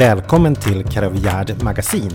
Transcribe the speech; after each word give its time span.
Välkommen 0.00 0.54
till 0.54 0.84
Karavjärd 0.84 1.62
Magasin, 1.62 2.10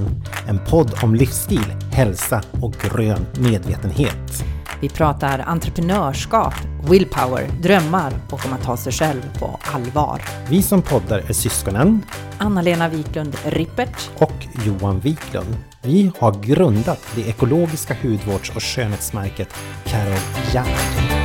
en 0.48 0.60
podd 0.70 0.92
om 1.04 1.16
livsstil, 1.16 1.74
hälsa 1.92 2.44
och 2.62 2.74
grön 2.74 3.26
medvetenhet. 3.40 4.44
Vi 4.82 4.90
pratar 4.90 5.40
entreprenörskap, 5.40 6.54
willpower, 6.90 7.48
drömmar 7.62 8.14
och 8.32 8.46
om 8.46 8.54
att 8.54 8.64
ta 8.64 8.78
sig 8.78 8.94
själv 8.94 9.40
på 9.40 9.60
allvar. 9.74 10.22
Vi 10.50 10.62
som 10.62 10.82
poddar 10.82 11.20
är 11.20 11.34
syskonen 11.34 12.02
Anna-Lena 12.38 12.90
Wiklund 12.90 13.38
Rippert 13.46 14.10
och 14.18 14.48
Johan 14.66 15.00
Wiklund. 15.00 15.58
Vi 15.82 16.12
har 16.20 16.44
grundat 16.44 17.02
det 17.16 17.22
ekologiska 17.22 17.96
hudvårds 18.02 18.50
och 18.56 18.64
skönhetsmärket 18.64 19.54
Karavjärd. 19.84 21.25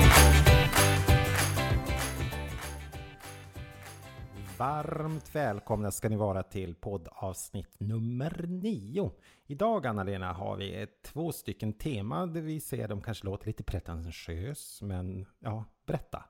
Varmt 4.60 5.34
välkomna 5.34 5.90
ska 5.90 6.08
ni 6.08 6.16
vara 6.16 6.42
till 6.42 6.74
poddavsnitt 6.74 7.80
nummer 7.80 8.44
nio. 8.46 9.12
Idag 9.46 9.86
Anna-Lena 9.86 10.32
har 10.32 10.56
vi 10.56 10.86
två 11.02 11.32
stycken 11.32 11.72
tema 11.72 12.26
där 12.26 12.40
vi 12.40 12.60
ser 12.60 12.88
de 12.88 13.02
kanske 13.02 13.24
låter 13.24 13.46
lite 13.46 13.62
pretentiös 13.64 14.82
men 14.82 15.26
ja, 15.38 15.64
berätta. 15.86 16.24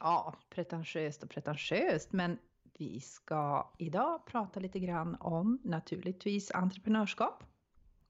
Ja, 0.00 0.34
pretentiöst 0.50 1.22
och 1.22 1.30
pretentiöst, 1.30 2.12
men 2.12 2.38
vi 2.78 3.00
ska 3.00 3.72
idag 3.78 4.26
prata 4.26 4.60
lite 4.60 4.78
grann 4.78 5.16
om 5.20 5.60
naturligtvis 5.64 6.50
entreprenörskap 6.50 7.44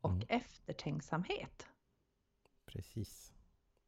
och 0.00 0.11
Mm. 0.11 0.27
eftertänksamhet. 0.28 1.67
Precis. 2.67 3.33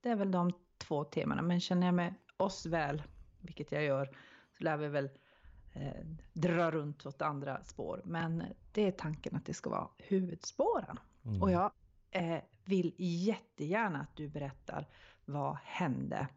Det 0.01 0.09
är 0.09 0.17
väl 0.17 0.31
de 0.31 0.53
två 0.79 1.05
temana, 1.05 1.43
men 1.43 1.61
känner 1.61 1.87
jag 1.87 1.95
med 1.95 2.15
oss 2.37 2.67
väl, 2.67 3.03
vilket 3.41 3.73
jag 3.73 3.85
gör, 3.85 4.17
lär 4.61 4.77
vi 4.77 4.89
väl 4.89 5.11
eh, 5.73 6.05
dra 6.33 6.71
runt 6.71 7.07
åt 7.07 7.23
andra 7.23 7.65
spår. 7.65 8.03
Men 8.05 8.45
det 8.73 8.87
är 8.87 8.93
tanken 8.93 9.37
att 9.37 9.47
det 9.47 9.55
ska 9.55 9.71
vara 9.71 9.89
huvudspåren. 9.99 10.99
Mm. 11.25 11.43
Och 11.43 11.51
jag 11.51 11.71
eh, 12.11 12.39
vill 12.65 12.95
jättegärna 12.99 14.01
att 14.01 14.17
du 14.17 14.29
berättar 14.29 14.89
vad 15.25 15.57
hände 15.65 16.29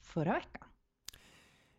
förra 0.00 0.32
veckan? 0.32 0.68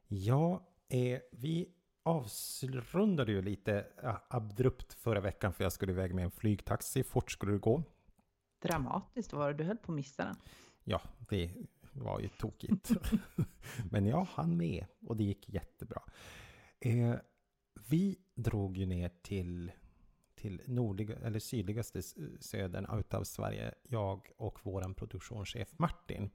Ja, 0.07 0.67
eh, 0.89 1.19
vi 1.31 1.73
avrundade 2.03 3.31
ju 3.31 3.41
lite 3.41 3.87
ja, 4.03 4.21
abrupt 4.29 4.93
förra 4.93 5.19
veckan 5.19 5.53
för 5.53 5.63
jag 5.63 5.73
skulle 5.73 5.91
iväg 5.91 6.13
med 6.13 6.25
en 6.25 6.31
flygtaxi. 6.31 7.03
Fort 7.03 7.31
skulle 7.31 7.51
det 7.51 7.57
gå. 7.57 7.83
Dramatiskt 8.61 9.33
var 9.33 9.47
det, 9.47 9.53
du 9.53 9.63
höll 9.63 9.77
på 9.77 9.91
att 9.91 9.95
missa 9.95 10.23
den. 10.23 10.35
Ja, 10.83 11.01
det 11.29 11.53
var 11.93 12.19
ju 12.19 12.27
tokigt. 12.27 12.91
Men 13.91 14.05
jag 14.05 14.23
hann 14.23 14.57
med 14.57 14.85
och 15.01 15.17
det 15.17 15.23
gick 15.23 15.49
jättebra. 15.49 16.01
Eh, 16.79 17.15
vi 17.89 18.17
drog 18.35 18.77
ju 18.77 18.85
ner 18.85 19.11
till, 19.21 19.71
till 20.35 20.61
nordliga, 20.65 21.15
eller 21.15 21.39
sydligaste 21.39 22.01
södern 22.39 22.99
utav 22.99 23.23
Sverige, 23.23 23.73
jag 23.83 24.31
och 24.37 24.65
våran 24.65 24.93
produktionschef 24.93 25.79
Martin. 25.79 26.29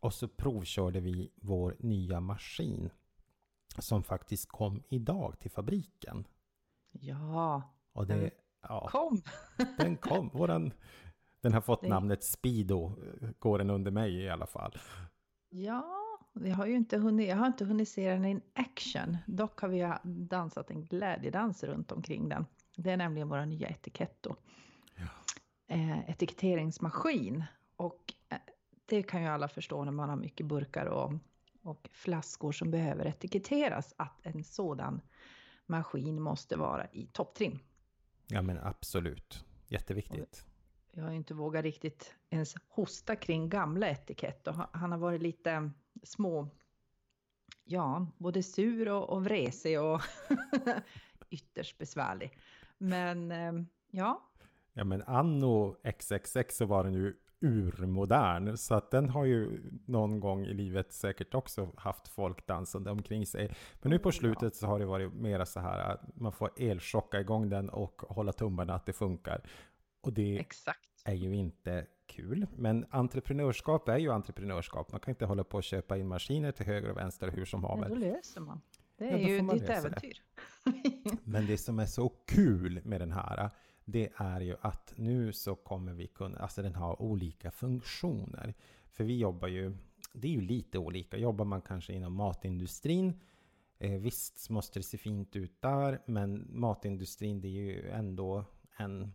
Och 0.00 0.14
så 0.14 0.28
provkörde 0.28 1.00
vi 1.00 1.30
vår 1.36 1.76
nya 1.78 2.20
maskin 2.20 2.90
som 3.78 4.02
faktiskt 4.02 4.48
kom 4.48 4.82
idag 4.88 5.38
till 5.38 5.50
fabriken. 5.50 6.26
Ja, 6.90 7.62
Och 7.92 8.06
det, 8.06 8.30
ja, 8.62 8.88
kom! 8.90 9.22
den 9.78 9.96
kom. 9.96 10.28
Våran, 10.28 10.72
den 11.40 11.52
har 11.52 11.60
fått 11.60 11.80
Det- 11.82 11.88
namnet 11.88 12.24
Speedo, 12.24 12.84
eh, 12.86 13.28
går 13.38 13.58
den 13.58 13.70
under 13.70 13.90
mig 13.90 14.14
i 14.14 14.28
alla 14.28 14.46
fall. 14.46 14.78
Ja, 15.50 15.94
vi 16.32 16.50
har 16.50 16.66
ju 16.66 16.74
inte 16.76 16.98
hunnit, 16.98 17.28
jag 17.28 17.36
har 17.36 17.46
inte 17.46 17.64
hunnit 17.64 17.88
se 17.88 18.10
den 18.10 18.24
in 18.24 18.40
action. 18.52 19.16
Dock 19.26 19.60
har 19.60 19.68
vi 19.68 19.92
dansat 20.04 20.70
en 20.70 20.84
glädjedans 20.84 21.64
runt 21.64 21.92
omkring 21.92 22.28
den. 22.28 22.46
Det 22.76 22.90
är 22.90 22.96
nämligen 22.96 23.28
våra 23.28 23.44
nya 23.44 23.68
etiketto. 23.68 24.34
Ja. 24.96 25.06
Eh, 25.74 26.10
etiketteringsmaskin. 26.10 27.44
Och 27.76 28.14
eh, 28.28 28.38
det 28.86 29.02
kan 29.02 29.22
ju 29.22 29.28
alla 29.28 29.48
förstå 29.48 29.84
när 29.84 29.92
man 29.92 30.08
har 30.08 30.16
mycket 30.16 30.46
burkar 30.46 30.86
och, 30.86 31.12
och 31.62 31.88
flaskor 31.92 32.52
som 32.52 32.70
behöver 32.70 33.04
etiketteras. 33.06 33.94
Att 33.96 34.18
en 34.26 34.44
sådan 34.44 35.00
maskin 35.66 36.22
måste 36.22 36.56
vara 36.56 36.86
i 36.92 37.06
topptrim. 37.06 37.58
Ja 38.28 38.42
men 38.42 38.58
absolut. 38.58 39.44
Jätteviktigt. 39.68 40.46
Jag 40.90 41.04
har 41.04 41.12
inte 41.12 41.34
vågat 41.34 41.62
riktigt 41.62 42.14
ens 42.30 42.54
hosta 42.68 43.16
kring 43.16 43.48
gamla 43.48 43.88
etikett. 43.88 44.46
Han- 44.46 44.66
Han 44.72 44.92
har 44.92 44.98
varit 44.98 45.22
lite 45.22 45.70
små, 46.02 46.48
ja, 47.64 48.06
både 48.18 48.42
sur 48.42 48.88
och, 48.88 49.10
och 49.10 49.24
vresig 49.24 49.80
och 49.80 50.00
ytterst 51.30 51.78
besvärlig. 51.78 52.38
Men 52.78 53.32
eh, 53.32 53.52
ja, 53.90 54.22
Ja 54.72 54.84
men 54.84 55.02
anno 55.02 55.76
XXX 55.98 56.56
så 56.56 56.66
var 56.66 56.84
den 56.84 56.94
ju 56.94 57.14
urmodern. 57.40 58.56
Så 58.56 58.74
att 58.74 58.90
den 58.90 59.08
har 59.08 59.24
ju 59.24 59.62
någon 59.86 60.20
gång 60.20 60.46
i 60.46 60.54
livet 60.54 60.92
säkert 60.92 61.34
också 61.34 61.68
haft 61.76 62.08
folk 62.08 62.46
dansande 62.46 62.90
omkring 62.90 63.26
sig. 63.26 63.54
Men 63.82 63.90
nu 63.90 63.98
på 63.98 64.12
slutet 64.12 64.54
så 64.56 64.66
har 64.66 64.78
det 64.78 64.86
varit 64.86 65.12
mera 65.14 65.46
så 65.46 65.60
här 65.60 65.78
att 65.78 66.16
man 66.16 66.32
får 66.32 66.50
elchocka 66.56 67.20
igång 67.20 67.48
den 67.48 67.68
och 67.70 68.02
hålla 68.08 68.32
tummarna 68.32 68.74
att 68.74 68.86
det 68.86 68.92
funkar. 68.92 69.42
Och 70.00 70.12
det 70.12 70.38
exakt. 70.38 70.88
är 71.04 71.14
ju 71.14 71.34
inte 71.34 71.86
kul. 72.06 72.46
Men 72.56 72.86
entreprenörskap 72.90 73.88
är 73.88 73.98
ju 73.98 74.12
entreprenörskap. 74.12 74.92
Man 74.92 75.00
kan 75.00 75.12
inte 75.12 75.24
hålla 75.26 75.44
på 75.44 75.56
och 75.56 75.64
köpa 75.64 75.96
in 75.96 76.08
maskiner 76.08 76.52
till 76.52 76.66
höger 76.66 76.90
och 76.90 76.96
vänster 76.96 77.30
hur 77.30 77.44
som 77.44 77.60
Men 77.60 77.70
då 77.70 77.76
haver. 77.76 77.96
löser 77.96 78.40
man. 78.40 78.60
Det 78.96 79.04
Ja, 79.04 79.10
är 79.10 79.22
då 79.22 79.28
ju 79.28 79.40
ditt 79.40 79.60
lösa 79.68 79.72
det. 79.72 79.78
äventyr. 79.78 80.22
Men 81.24 81.46
det 81.46 81.58
som 81.58 81.78
är 81.78 81.86
så 81.86 82.08
kul 82.08 82.80
med 82.84 83.00
den 83.00 83.12
här, 83.12 83.50
det 83.84 84.10
är 84.16 84.40
ju 84.40 84.56
att 84.60 84.92
nu 84.96 85.32
så 85.32 85.54
kommer 85.54 85.92
vi 85.92 86.06
kunna, 86.06 86.38
alltså 86.38 86.62
den 86.62 86.74
har 86.74 87.02
olika 87.02 87.50
funktioner. 87.50 88.54
För 88.90 89.04
vi 89.04 89.18
jobbar 89.18 89.48
ju, 89.48 89.76
det 90.12 90.28
är 90.28 90.32
ju 90.32 90.40
lite 90.40 90.78
olika. 90.78 91.16
Jobbar 91.16 91.44
man 91.44 91.62
kanske 91.62 91.92
inom 91.92 92.12
matindustrin, 92.14 93.20
eh, 93.78 93.90
visst 93.92 94.50
måste 94.50 94.78
det 94.78 94.82
se 94.82 94.98
fint 94.98 95.36
ut 95.36 95.62
där, 95.62 96.02
men 96.06 96.46
matindustrin 96.60 97.40
det 97.40 97.48
är 97.48 97.52
ju 97.62 97.88
ändå 97.90 98.44
en 98.76 99.12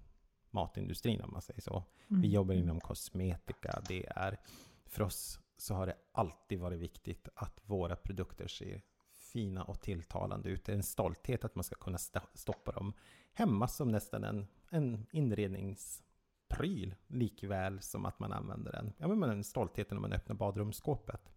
matindustrin 0.54 1.22
om 1.22 1.32
man 1.32 1.42
säger 1.42 1.62
så. 1.62 1.84
Vi 2.08 2.16
Mm. 2.16 2.30
jobbar 2.30 2.54
inom 2.54 2.80
kosmetika. 2.80 3.82
Det 3.88 4.06
är, 4.16 4.38
för 4.86 5.04
oss 5.04 5.40
så 5.58 5.74
har 5.74 5.86
det 5.88 5.96
alltid 6.12 6.60
varit 6.60 6.80
viktigt 6.80 7.28
att 7.36 7.62
våra 7.66 7.96
produkter 7.96 8.48
ser 8.48 8.82
fina 9.12 9.64
och 9.64 9.82
tilltalande 9.82 10.50
ut. 10.50 10.66
Det 10.66 10.72
är 10.72 10.76
en 10.76 10.84
stolthet 10.84 11.46
att 11.46 11.56
man 11.56 11.64
ska 11.64 11.76
kunna 11.76 11.98
stoppa 12.34 12.72
dem 12.72 12.94
hemma 13.34 13.68
som 13.68 13.92
nästan 13.92 14.24
en, 14.24 14.48
en 14.70 15.06
inredningspryl. 15.12 16.96
Likväl 17.08 17.82
som 17.82 18.06
att 18.06 18.20
man 18.20 18.34
använder 18.34 18.72
den. 18.72 18.94
Ja, 18.98 19.08
men 19.08 19.20
man 19.20 19.30
en 19.30 19.44
stolthet 19.44 19.92
när 19.92 20.00
man 20.00 20.14
öppnar 20.14 20.36
badrumsskåpet. 20.36 21.34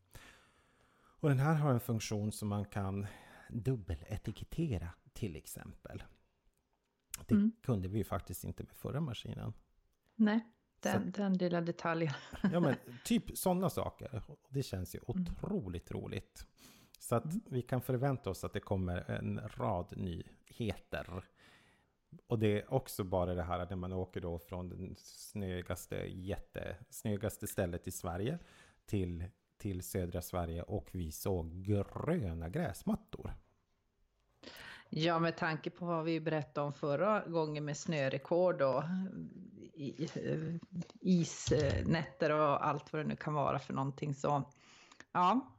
Och 1.21 1.29
den 1.29 1.39
här 1.39 1.55
har 1.55 1.71
en 1.71 1.81
funktion 1.81 2.33
som 2.33 2.49
man 2.49 2.65
kan 2.65 3.07
dubbeletikettera 3.51 4.89
till 5.13 5.37
exempel. 5.37 6.03
Det 7.27 7.35
Mm. 7.35 7.53
kunde 7.63 7.89
vi 7.89 7.99
ju 7.99 8.05
faktiskt 8.05 8.45
inte 8.45 8.63
med 8.63 8.77
förra 8.77 9.01
maskinen. 9.01 9.53
Nej, 10.17 10.41
den, 10.81 11.11
den 11.11 11.35
lilla 11.35 11.61
detaljen. 11.61 12.13
Ja 12.53 12.61
men 12.61 12.75
typ 13.05 13.39
sådana 13.39 13.71
saker. 13.71 14.23
Det 14.49 14.63
känns 14.63 14.95
ju 14.95 15.01
Mm. 15.09 15.23
otroligt 15.23 15.91
roligt. 15.91 16.47
Så 16.99 17.15
att 17.15 17.25
vi 17.51 17.63
kan 17.63 17.81
förvänta 17.83 18.31
oss 18.31 18.45
att 18.45 18.53
det 18.53 18.61
kommer 18.61 19.11
en 19.11 19.41
rad 19.57 19.93
nyheter. 19.97 21.25
Och 22.27 22.39
det 22.39 22.47
är 22.63 22.75
också 22.75 23.05
bara 23.05 23.35
det 23.35 23.43
här 23.43 23.67
när 23.71 23.77
man 23.77 23.93
åker 23.93 24.21
då 24.21 24.39
från 24.39 24.69
den 24.69 24.95
snöigaste, 24.99 25.97
jättesnöigaste 25.97 27.47
stället 27.47 27.87
i 27.89 27.91
Sverige 27.91 28.39
till, 28.87 29.25
till 29.59 29.83
södra 29.83 30.23
Sverige 30.23 30.63
och 30.63 30.89
vi 30.93 31.13
såg 31.13 31.63
gröna 31.65 32.49
gräsmattor. 32.49 33.35
Ja, 34.91 35.19
med 35.19 35.37
tanke 35.37 35.71
på 35.71 35.87
vad 35.87 36.05
vi 36.05 36.21
berättade 36.21 36.67
om 36.67 36.73
förra 36.73 37.21
gången 37.21 37.65
med 37.65 37.77
snörekord 37.77 38.63
och 38.63 38.83
eh, 39.75 40.17
eh, 40.17 40.55
isnätter 41.01 42.33
och 42.33 42.67
allt 42.67 42.93
vad 42.93 43.03
det 43.03 43.09
nu 43.09 43.17
kan 43.17 43.35
vara 43.35 43.59
för 43.59 43.75
någonting 43.75 44.15
så 44.15 44.43
ja, 45.13 45.53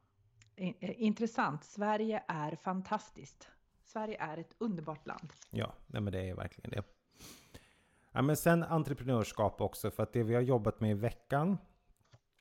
eh, 0.56 0.74
intressant. 0.80 1.64
Sverige 1.64 2.24
är 2.28 2.56
fantastiskt. 2.56 3.50
Sverige 3.84 4.18
är 4.20 4.38
ett 4.38 4.56
underbart 4.58 5.08
land. 5.08 5.34
Ja, 5.52 5.74
nej 5.88 6.02
men 6.02 6.14
det 6.14 6.30
är 6.30 6.36
verkligen 6.36 6.70
det. 6.70 6.84
Ja, 8.12 8.22
men 8.22 8.38
sen 8.38 8.64
entreprenörskap 8.64 9.62
också, 9.62 9.92
för 9.92 10.04
att 10.04 10.14
det 10.14 10.24
vi 10.24 10.36
har 10.36 10.42
jobbat 10.42 10.80
med 10.80 10.92
i 10.92 10.94
veckan, 10.94 11.58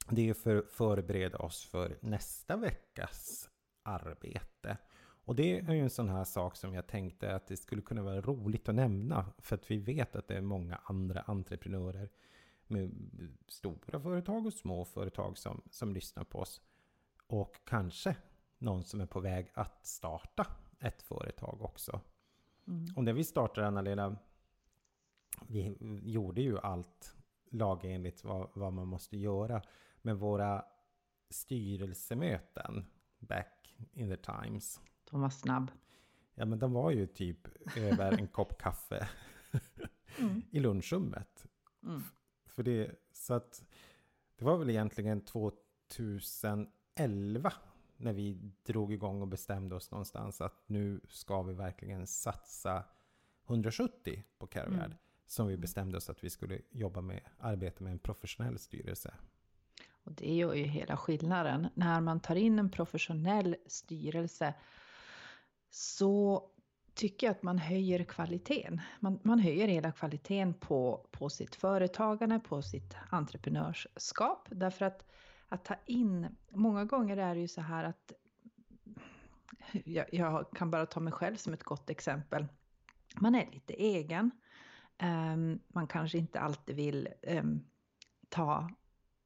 det 0.08 0.28
är 0.28 0.34
för 0.34 0.56
att 0.56 0.72
förbereda 0.72 1.38
oss 1.38 1.64
för 1.64 1.98
nästa 2.00 2.56
veckas 2.56 3.48
arbete. 3.82 4.76
Och 5.26 5.36
det 5.36 5.58
är 5.58 5.72
ju 5.72 5.80
en 5.80 5.90
sån 5.90 6.08
här 6.08 6.24
sak 6.24 6.56
som 6.56 6.74
jag 6.74 6.86
tänkte 6.86 7.34
att 7.34 7.46
det 7.46 7.56
skulle 7.56 7.82
kunna 7.82 8.02
vara 8.02 8.20
roligt 8.20 8.68
att 8.68 8.74
nämna, 8.74 9.32
för 9.38 9.56
att 9.56 9.70
vi 9.70 9.78
vet 9.78 10.16
att 10.16 10.28
det 10.28 10.36
är 10.36 10.40
många 10.40 10.80
andra 10.84 11.20
entreprenörer 11.20 12.08
med 12.66 12.90
stora 13.48 14.00
företag 14.00 14.46
och 14.46 14.52
små 14.52 14.84
företag 14.84 15.38
som, 15.38 15.62
som 15.70 15.94
lyssnar 15.94 16.24
på 16.24 16.38
oss. 16.38 16.60
Och 17.26 17.56
kanske 17.64 18.16
någon 18.58 18.84
som 18.84 19.00
är 19.00 19.06
på 19.06 19.20
väg 19.20 19.50
att 19.54 19.86
starta 19.86 20.46
ett 20.80 21.02
företag 21.02 21.62
också. 21.62 22.00
Mm. 22.66 22.86
Och 22.96 23.04
när 23.04 23.12
vi 23.12 23.24
startade 23.24 23.66
Anna-Lena, 23.66 24.16
vi 25.48 25.76
gjorde 26.02 26.42
ju 26.42 26.58
allt 26.58 27.16
lagenligt 27.50 28.24
vad, 28.24 28.48
vad 28.54 28.72
man 28.72 28.88
måste 28.88 29.16
göra. 29.16 29.62
Men 30.02 30.18
våra 30.18 30.64
styrelsemöten 31.30 32.86
back 33.18 33.76
in 33.92 34.08
the 34.08 34.16
times. 34.16 34.80
De 35.10 35.20
var 35.20 35.30
snabb. 35.30 35.70
Ja, 36.34 36.44
men 36.44 36.58
de 36.58 36.72
var 36.72 36.90
ju 36.90 37.06
typ 37.06 37.48
över 37.76 38.12
en 38.12 38.28
kopp 38.28 38.58
kaffe 38.58 39.08
mm. 40.18 40.42
i 40.50 40.60
lunchrummet. 40.60 41.46
Mm. 41.82 42.02
För 42.46 42.62
det, 42.62 42.90
så 43.12 43.34
att 43.34 43.64
det 44.36 44.44
var 44.44 44.56
väl 44.56 44.70
egentligen 44.70 45.20
2011 45.20 47.52
när 47.96 48.12
vi 48.12 48.52
drog 48.62 48.92
igång 48.92 49.22
och 49.22 49.28
bestämde 49.28 49.74
oss 49.74 49.90
någonstans 49.90 50.40
att 50.40 50.62
nu 50.66 51.00
ska 51.08 51.42
vi 51.42 51.54
verkligen 51.54 52.06
satsa 52.06 52.84
170 53.48 54.24
på 54.38 54.46
Careviard. 54.46 54.86
Mm. 54.86 54.98
Som 55.26 55.46
vi 55.46 55.52
mm. 55.52 55.60
bestämde 55.60 55.96
oss 55.96 56.10
att 56.10 56.24
vi 56.24 56.30
skulle 56.30 56.60
jobba 56.70 57.00
med, 57.00 57.20
arbeta 57.38 57.84
med 57.84 57.92
en 57.92 57.98
professionell 57.98 58.58
styrelse. 58.58 59.14
Och 59.90 60.12
det 60.12 60.34
gör 60.34 60.54
ju 60.54 60.64
hela 60.64 60.96
skillnaden. 60.96 61.68
När 61.74 62.00
man 62.00 62.20
tar 62.20 62.36
in 62.36 62.58
en 62.58 62.70
professionell 62.70 63.56
styrelse 63.66 64.54
så 65.70 66.42
tycker 66.94 67.26
jag 67.26 67.32
att 67.32 67.42
man 67.42 67.58
höjer 67.58 68.04
kvaliteten. 68.04 68.80
Man, 69.00 69.20
man 69.22 69.38
höjer 69.38 69.68
hela 69.68 69.92
kvaliteten 69.92 70.54
på, 70.54 71.06
på 71.10 71.30
sitt 71.30 71.54
företagande, 71.54 72.40
på 72.40 72.62
sitt 72.62 72.96
entreprenörskap. 73.10 74.48
Därför 74.50 74.84
att, 74.84 75.06
att 75.48 75.64
ta 75.64 75.74
in, 75.86 76.36
många 76.50 76.84
gånger 76.84 77.16
är 77.16 77.34
det 77.34 77.40
ju 77.40 77.48
så 77.48 77.60
här 77.60 77.84
att 77.84 78.12
jag, 79.84 80.06
jag 80.14 80.50
kan 80.50 80.70
bara 80.70 80.86
ta 80.86 81.00
mig 81.00 81.12
själv 81.12 81.36
som 81.36 81.52
ett 81.52 81.64
gott 81.64 81.90
exempel. 81.90 82.46
Man 83.20 83.34
är 83.34 83.50
lite 83.52 83.74
egen. 83.74 84.30
Um, 85.02 85.60
man 85.68 85.86
kanske 85.86 86.18
inte 86.18 86.40
alltid 86.40 86.76
vill 86.76 87.08
um, 87.22 87.64
ta 88.28 88.70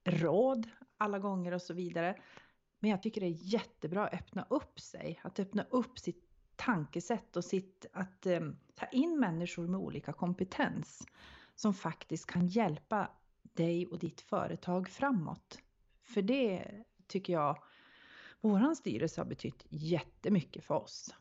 råd 0.05 0.69
alla 0.99 1.19
gånger 1.19 1.53
och 1.53 1.63
så 1.63 1.75
vidare. 1.75 2.17
Men 2.79 2.91
jag 2.91 3.03
tycker 3.03 3.21
det 3.21 3.27
är 3.27 3.53
jättebra 3.53 4.07
att 4.07 4.15
öppna 4.15 4.47
upp 4.51 4.81
sig, 4.81 5.21
att 5.23 5.41
öppna 5.41 5.67
upp 5.71 5.99
sitt 5.99 6.30
tankesätt 6.61 7.37
och 7.37 7.45
sitt, 7.45 7.87
att 7.93 8.27
eh, 8.27 8.41
ta 8.75 8.87
in 8.87 9.21
människor 9.21 9.67
med 9.67 9.81
olika 9.81 10.13
kompetens 10.13 11.07
som 11.55 11.75
faktiskt 11.75 12.27
kan 12.27 12.47
hjälpa 12.47 13.11
dig 13.43 13.87
och 13.87 13.99
ditt 13.99 14.21
företag 14.21 14.89
framåt. 14.89 15.59
För 16.03 16.23
det 16.23 16.71
tycker 17.07 17.33
jag 17.33 17.59
våran 18.41 18.77
styrelse 18.77 19.21
har 19.21 19.27
betytt 19.27 19.67
jättemycket 19.69 20.65
för 20.65 20.75
oss. 20.75 21.15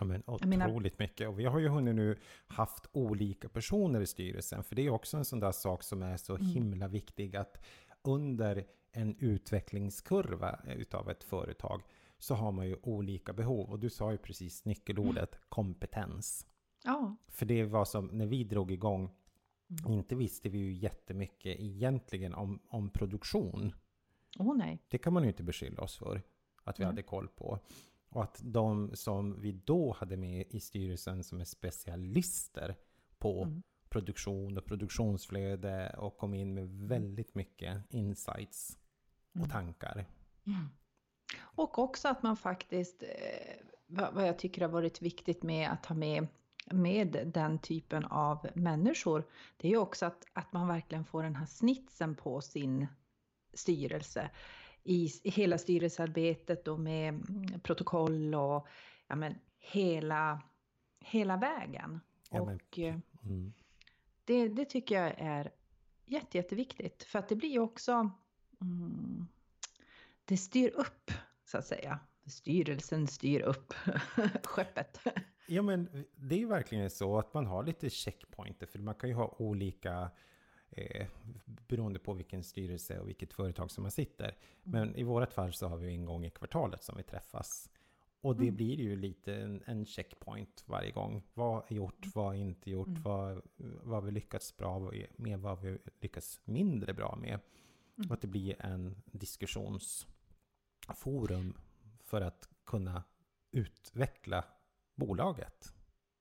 Ja, 0.00 0.06
men 0.06 0.22
otroligt 0.26 0.98
mycket. 0.98 1.28
Och 1.28 1.38
vi 1.38 1.44
har 1.44 1.58
ju 1.58 1.68
hunnit 1.68 1.94
nu 1.94 2.18
haft 2.46 2.86
olika 2.92 3.48
personer 3.48 4.00
i 4.00 4.06
styrelsen. 4.06 4.64
För 4.64 4.76
det 4.76 4.86
är 4.86 4.90
också 4.90 5.16
en 5.16 5.24
sån 5.24 5.40
där 5.40 5.52
sak 5.52 5.82
som 5.82 6.02
är 6.02 6.16
så 6.16 6.34
mm. 6.34 6.46
himla 6.46 6.88
viktig 6.88 7.36
att 7.36 7.64
under 8.02 8.64
en 8.92 9.16
utvecklingskurva 9.18 10.60
utav 10.76 11.10
ett 11.10 11.24
företag 11.24 11.82
så 12.20 12.34
har 12.34 12.52
man 12.52 12.68
ju 12.68 12.76
olika 12.82 13.32
behov. 13.32 13.70
Och 13.70 13.78
du 13.78 13.90
sa 13.90 14.12
ju 14.12 14.18
precis 14.18 14.64
nyckelordet 14.64 15.34
mm. 15.34 15.44
kompetens. 15.48 16.46
Ja. 16.84 17.16
För 17.28 17.46
det 17.46 17.64
var 17.64 17.84
som 17.84 18.06
när 18.06 18.26
vi 18.26 18.44
drog 18.44 18.72
igång, 18.72 19.10
mm. 19.80 19.92
inte 19.92 20.14
visste 20.14 20.48
vi 20.48 20.58
ju 20.58 20.72
jättemycket 20.72 21.60
egentligen 21.60 22.34
om, 22.34 22.60
om 22.68 22.90
produktion. 22.90 23.72
Oh, 24.38 24.56
nej. 24.56 24.78
Det 24.88 24.98
kan 24.98 25.12
man 25.12 25.22
ju 25.22 25.28
inte 25.28 25.42
beskylla 25.42 25.82
oss 25.82 25.96
för 25.96 26.22
att 26.64 26.78
vi 26.78 26.82
mm. 26.82 26.92
hade 26.92 27.02
koll 27.02 27.28
på. 27.28 27.58
Och 28.08 28.22
att 28.22 28.40
de 28.44 28.90
som 28.94 29.40
vi 29.40 29.52
då 29.52 29.92
hade 29.92 30.16
med 30.16 30.46
i 30.50 30.60
styrelsen 30.60 31.24
som 31.24 31.40
är 31.40 31.44
specialister 31.44 32.76
på 33.18 33.42
mm. 33.42 33.62
produktion 33.88 34.58
och 34.58 34.64
produktionsflöde 34.64 35.94
och 35.98 36.16
kom 36.16 36.34
in 36.34 36.54
med 36.54 36.68
väldigt 36.68 37.34
mycket 37.34 37.82
insights 37.90 38.78
och 39.30 39.36
mm. 39.36 39.50
tankar. 39.50 40.06
Mm. 40.46 40.68
Och 41.60 41.78
också 41.78 42.08
att 42.08 42.22
man 42.22 42.36
faktiskt, 42.36 43.02
eh, 43.02 43.56
vad 43.86 44.28
jag 44.28 44.38
tycker 44.38 44.62
har 44.62 44.68
varit 44.68 45.02
viktigt 45.02 45.42
med 45.42 45.70
att 45.70 45.86
ha 45.86 45.94
med 45.94 46.26
med 46.72 47.30
den 47.34 47.58
typen 47.58 48.04
av 48.04 48.46
människor, 48.54 49.24
det 49.56 49.68
är 49.68 49.70
ju 49.70 49.78
också 49.78 50.06
att, 50.06 50.26
att 50.32 50.52
man 50.52 50.68
verkligen 50.68 51.04
får 51.04 51.22
den 51.22 51.36
här 51.36 51.46
snitsen 51.46 52.14
på 52.14 52.40
sin 52.40 52.86
styrelse 53.54 54.30
i 54.82 55.08
hela 55.24 55.58
styrelsearbetet 55.58 56.68
och 56.68 56.80
med 56.80 57.24
protokoll 57.62 58.34
och 58.34 58.68
ja, 59.06 59.16
men, 59.16 59.34
hela, 59.58 60.42
hela 61.00 61.36
vägen. 61.36 62.00
Ja, 62.30 62.44
men, 62.44 62.54
och 62.54 62.78
eh, 62.78 62.96
mm. 63.24 63.52
det, 64.24 64.48
det 64.48 64.64
tycker 64.64 65.02
jag 65.02 65.14
är 65.18 65.50
jätte, 66.06 66.38
jätteviktigt 66.38 67.02
för 67.02 67.18
att 67.18 67.28
det 67.28 67.36
blir 67.36 67.50
ju 67.50 67.60
också 67.60 68.10
mm, 68.60 69.26
det 70.24 70.36
styr 70.36 70.70
upp 70.70 71.10
så 71.50 71.58
att 71.58 71.66
säga. 71.66 71.98
Styrelsen 72.26 73.06
styr 73.06 73.40
upp 73.40 73.74
skeppet. 74.44 75.00
Ja, 75.48 75.62
men 75.62 76.04
det 76.16 76.34
är 76.34 76.38
ju 76.38 76.46
verkligen 76.46 76.90
så 76.90 77.18
att 77.18 77.34
man 77.34 77.46
har 77.46 77.64
lite 77.64 77.90
checkpointer, 77.90 78.66
för 78.66 78.78
man 78.78 78.94
kan 78.94 79.08
ju 79.08 79.14
ha 79.14 79.34
olika 79.38 80.10
eh, 80.70 81.06
beroende 81.44 81.98
på 81.98 82.12
vilken 82.12 82.44
styrelse 82.44 83.00
och 83.00 83.08
vilket 83.08 83.32
företag 83.32 83.70
som 83.70 83.82
man 83.82 83.90
sitter. 83.90 84.24
Mm. 84.24 84.36
Men 84.62 84.96
i 84.96 85.02
vårat 85.02 85.32
fall 85.32 85.52
så 85.52 85.68
har 85.68 85.76
vi 85.76 85.88
en 85.92 86.04
gång 86.04 86.24
i 86.24 86.30
kvartalet 86.30 86.82
som 86.82 86.96
vi 86.96 87.02
träffas. 87.02 87.70
Och 88.20 88.36
det 88.36 88.42
mm. 88.42 88.56
blir 88.56 88.80
ju 88.80 88.96
lite 88.96 89.34
en, 89.34 89.62
en, 89.66 89.86
checkpoint 89.86 90.64
varje 90.66 90.90
gång. 90.90 91.22
Vad 91.34 91.62
är 91.68 91.74
gjort, 91.74 92.04
mm. 92.04 92.12
vad 92.14 92.34
är 92.34 92.38
inte 92.38 92.70
gjort, 92.70 92.88
mm. 92.88 93.02
vad, 93.02 93.42
vad 93.56 93.94
har 93.94 94.02
vi 94.02 94.10
lyckats 94.10 94.56
bra 94.56 94.92
med, 95.16 95.40
vad 95.40 95.58
har 95.58 95.64
vi 95.64 95.78
lyckats 96.00 96.40
mindre 96.44 96.94
bra 96.94 97.18
med. 97.20 97.40
Mm. 97.98 98.08
Och 98.08 98.14
att 98.14 98.20
det 98.20 98.28
blir 98.28 98.62
en 98.62 99.02
diskussionsforum 100.88 101.54
för 102.04 102.20
att 102.20 102.48
kunna 102.66 103.04
utveckla 103.52 104.44
bolaget. 104.94 105.72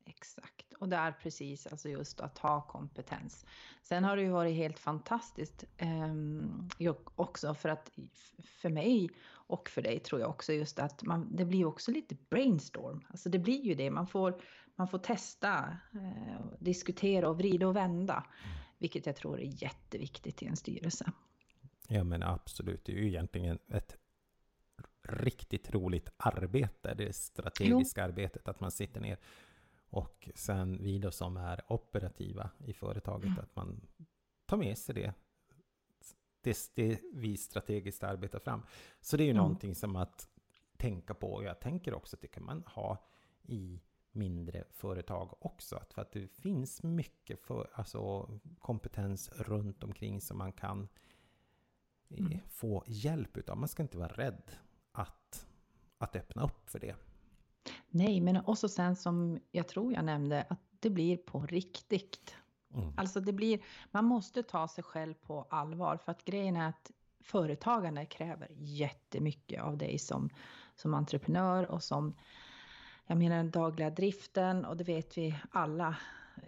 Exakt, 0.06 0.74
och 0.80 0.90
det 0.90 0.96
är 0.96 1.12
precis 1.12 1.68
alltså 1.68 1.90
just 1.90 2.20
att 2.20 2.38
ha 2.38 2.62
kompetens. 2.62 3.46
Sen 3.82 4.04
har 4.04 4.16
det 4.16 4.22
ju 4.22 4.30
varit 4.30 4.56
helt 4.56 4.80
fantastiskt 4.80 5.64
eh, 5.78 6.96
också 7.16 7.54
för 7.54 7.70
att 7.70 7.92
för 8.44 8.70
mig 8.70 9.10
och 9.48 9.70
för 9.70 9.82
dig 9.82 10.00
tror 10.00 10.22
jag 10.22 10.30
också 10.30 10.54
just 10.54 10.80
att 10.80 11.04
man, 11.04 11.36
det 11.36 11.46
blir 11.46 11.66
också 11.66 11.92
lite 11.92 12.16
brainstorm. 12.30 13.06
Alltså 13.10 13.30
det 13.30 13.40
blir 13.40 13.66
ju 13.66 13.76
det, 13.76 13.92
man 13.92 14.08
får, 14.08 14.42
man 14.76 14.88
får 14.88 15.00
testa, 15.00 15.78
eh, 15.94 16.46
diskutera 16.60 17.30
och 17.30 17.38
vrida 17.38 17.68
och 17.68 17.76
vända. 17.76 18.26
Vilket 18.78 19.06
jag 19.06 19.16
tror 19.16 19.40
är 19.40 19.64
jätteviktigt 19.64 20.44
i 20.44 20.46
en 20.46 20.56
styrelse. 20.56 21.12
Ja 21.88 22.04
men 22.04 22.24
absolut, 22.24 22.86
det 22.86 22.92
är 22.92 22.96
ju 22.96 23.08
egentligen 23.08 23.60
ett 23.68 23.98
riktigt 25.04 25.74
roligt 25.74 26.10
arbete, 26.18 26.94
det 26.94 27.16
strategiska 27.16 28.02
jo. 28.02 28.06
arbetet, 28.06 28.48
att 28.48 28.60
man 28.60 28.72
sitter 28.72 29.02
ner 29.02 29.18
och 29.90 30.30
sen 30.36 30.84
vi 30.84 31.00
då 31.00 31.12
som 31.12 31.38
är 31.38 31.74
operativa 31.74 32.50
i 32.66 32.74
företaget, 32.74 33.28
mm. 33.28 33.40
att 33.40 33.56
man 33.56 33.88
tar 34.46 34.58
med 34.58 34.78
sig 34.78 34.96
det, 34.96 35.14
det, 36.42 36.72
det 36.76 37.00
vi 37.14 37.38
strategiskt 37.38 38.04
arbetar 38.04 38.40
fram. 38.40 38.64
Så 39.02 39.18
det 39.18 39.24
är 39.24 39.26
ju 39.26 39.32
mm. 39.32 39.44
någonting 39.44 39.76
som 39.76 39.96
att 39.96 40.30
tänka 40.78 41.14
på. 41.14 41.34
Och 41.34 41.44
jag 41.44 41.60
tänker 41.60 41.94
också 41.94 42.16
att 42.16 42.22
det 42.22 42.28
kan 42.28 42.44
man 42.44 42.64
ha 42.68 43.08
i 43.44 43.82
mindre 44.12 44.64
företag 44.70 45.38
också. 45.40 45.84
För 45.90 46.02
att 46.02 46.12
det 46.12 46.28
finns 46.28 46.84
mycket 46.84 47.40
för, 47.40 47.70
alltså, 47.74 48.30
kompetens 48.60 49.30
runt 49.36 49.84
omkring 49.84 50.22
som 50.22 50.38
man 50.38 50.54
kan 50.54 50.88
eh, 52.10 52.20
mm. 52.20 52.40
få 52.48 52.84
hjälp 52.88 53.38
utav. 53.38 53.58
Man 53.58 53.70
ska 53.70 53.84
inte 53.84 53.98
vara 53.98 54.14
rädd 54.14 54.52
att, 54.92 55.48
att 55.98 56.16
öppna 56.16 56.44
upp 56.44 56.70
för 56.70 56.80
det. 56.80 56.96
Nej, 57.90 58.22
men 58.22 58.46
också 58.46 58.70
sen 58.70 58.96
som 58.96 59.40
jag 59.52 59.68
tror 59.68 59.94
jag 59.94 60.06
nämnde, 60.06 60.46
att 60.50 60.60
det 60.80 60.90
blir 60.90 61.18
på 61.18 61.46
riktigt. 61.46 62.36
Mm. 62.74 62.94
Alltså 62.98 63.20
det 63.20 63.34
blir, 63.34 63.60
man 63.92 64.06
måste 64.06 64.44
ta 64.44 64.68
sig 64.68 64.84
själv 64.84 65.14
på 65.14 65.48
allvar 65.50 65.98
för 65.98 66.12
att 66.12 66.26
grejen 66.26 66.56
är 66.56 66.70
att 66.70 66.92
företagande 67.24 68.06
kräver 68.06 68.48
jättemycket 68.58 69.62
av 69.64 69.78
dig 69.78 70.00
som, 70.00 70.30
som 70.76 70.94
entreprenör 70.94 71.72
och 71.72 71.84
som, 71.84 72.16
jag 73.06 73.18
menar 73.18 73.38
den 73.38 73.52
dagliga 73.52 73.90
driften 73.90 74.66
och 74.66 74.78
det 74.78 74.84
vet 74.84 75.18
vi 75.18 75.40
alla. 75.52 75.96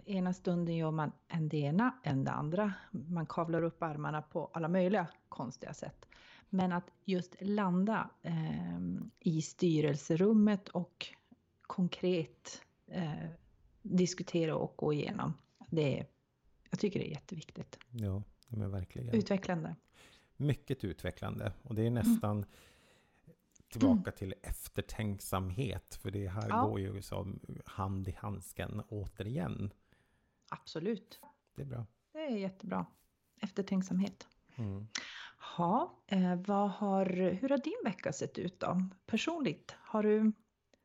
Ena 0.04 0.32
stunden 0.32 0.76
gör 0.76 0.90
man 0.90 1.12
en 1.28 1.48
det 1.48 1.56
ena, 1.56 1.94
en 2.02 2.24
det 2.24 2.30
andra. 2.30 2.72
Man 2.90 3.26
kavlar 3.26 3.62
upp 3.62 3.82
armarna 3.82 4.22
på 4.22 4.50
alla 4.52 4.68
möjliga 4.68 5.06
konstiga 5.28 5.74
sätt. 5.74 6.06
Men 6.54 6.72
att 6.72 6.90
just 7.04 7.36
landa 7.40 8.10
eh, 8.22 8.80
i 9.20 9.42
styrelserummet 9.42 10.68
och 10.68 11.06
konkret 11.62 12.62
eh, 12.86 13.28
diskutera 13.82 14.56
och 14.56 14.74
gå 14.76 14.92
igenom. 14.92 15.34
Det 15.70 15.98
är, 15.98 16.06
jag 16.70 16.80
tycker 16.80 17.00
det 17.00 17.08
är 17.08 17.10
jätteviktigt. 17.10 17.78
Ja, 17.90 18.22
men 18.48 18.70
verkligen. 18.70 19.14
Utvecklande. 19.14 19.76
Mycket 20.36 20.84
utvecklande. 20.84 21.52
Och 21.62 21.74
det 21.74 21.86
är 21.86 21.90
nästan... 21.90 22.36
Mm. 22.36 22.48
tillbaka 23.68 24.10
till 24.10 24.34
eftertänksamhet, 24.42 25.94
för 25.94 26.10
det 26.10 26.28
här 26.28 26.48
Ja. 26.48 26.66
går 26.66 26.80
ju 26.80 27.02
som 27.02 27.40
hand 27.64 28.08
i 28.08 28.12
handsken 28.18 28.82
återigen. 28.88 29.72
Absolut. 30.48 31.20
Det 31.54 31.62
är 31.62 31.66
bra. 31.66 31.86
Det 32.12 32.18
är 32.18 32.36
jättebra. 32.36 32.86
Eftertänksamhet. 33.40 34.26
Mm. 34.56 34.86
Ja, 35.58 36.02
eh, 36.06 36.36
vad 36.46 36.70
har, 36.70 37.06
hur 37.40 37.48
har 37.48 37.58
din 37.58 37.80
vecka 37.84 38.12
sett 38.12 38.38
ut 38.38 38.60
då? 38.60 38.82
Personligt, 39.06 39.74
har 39.80 40.02
du 40.02 40.32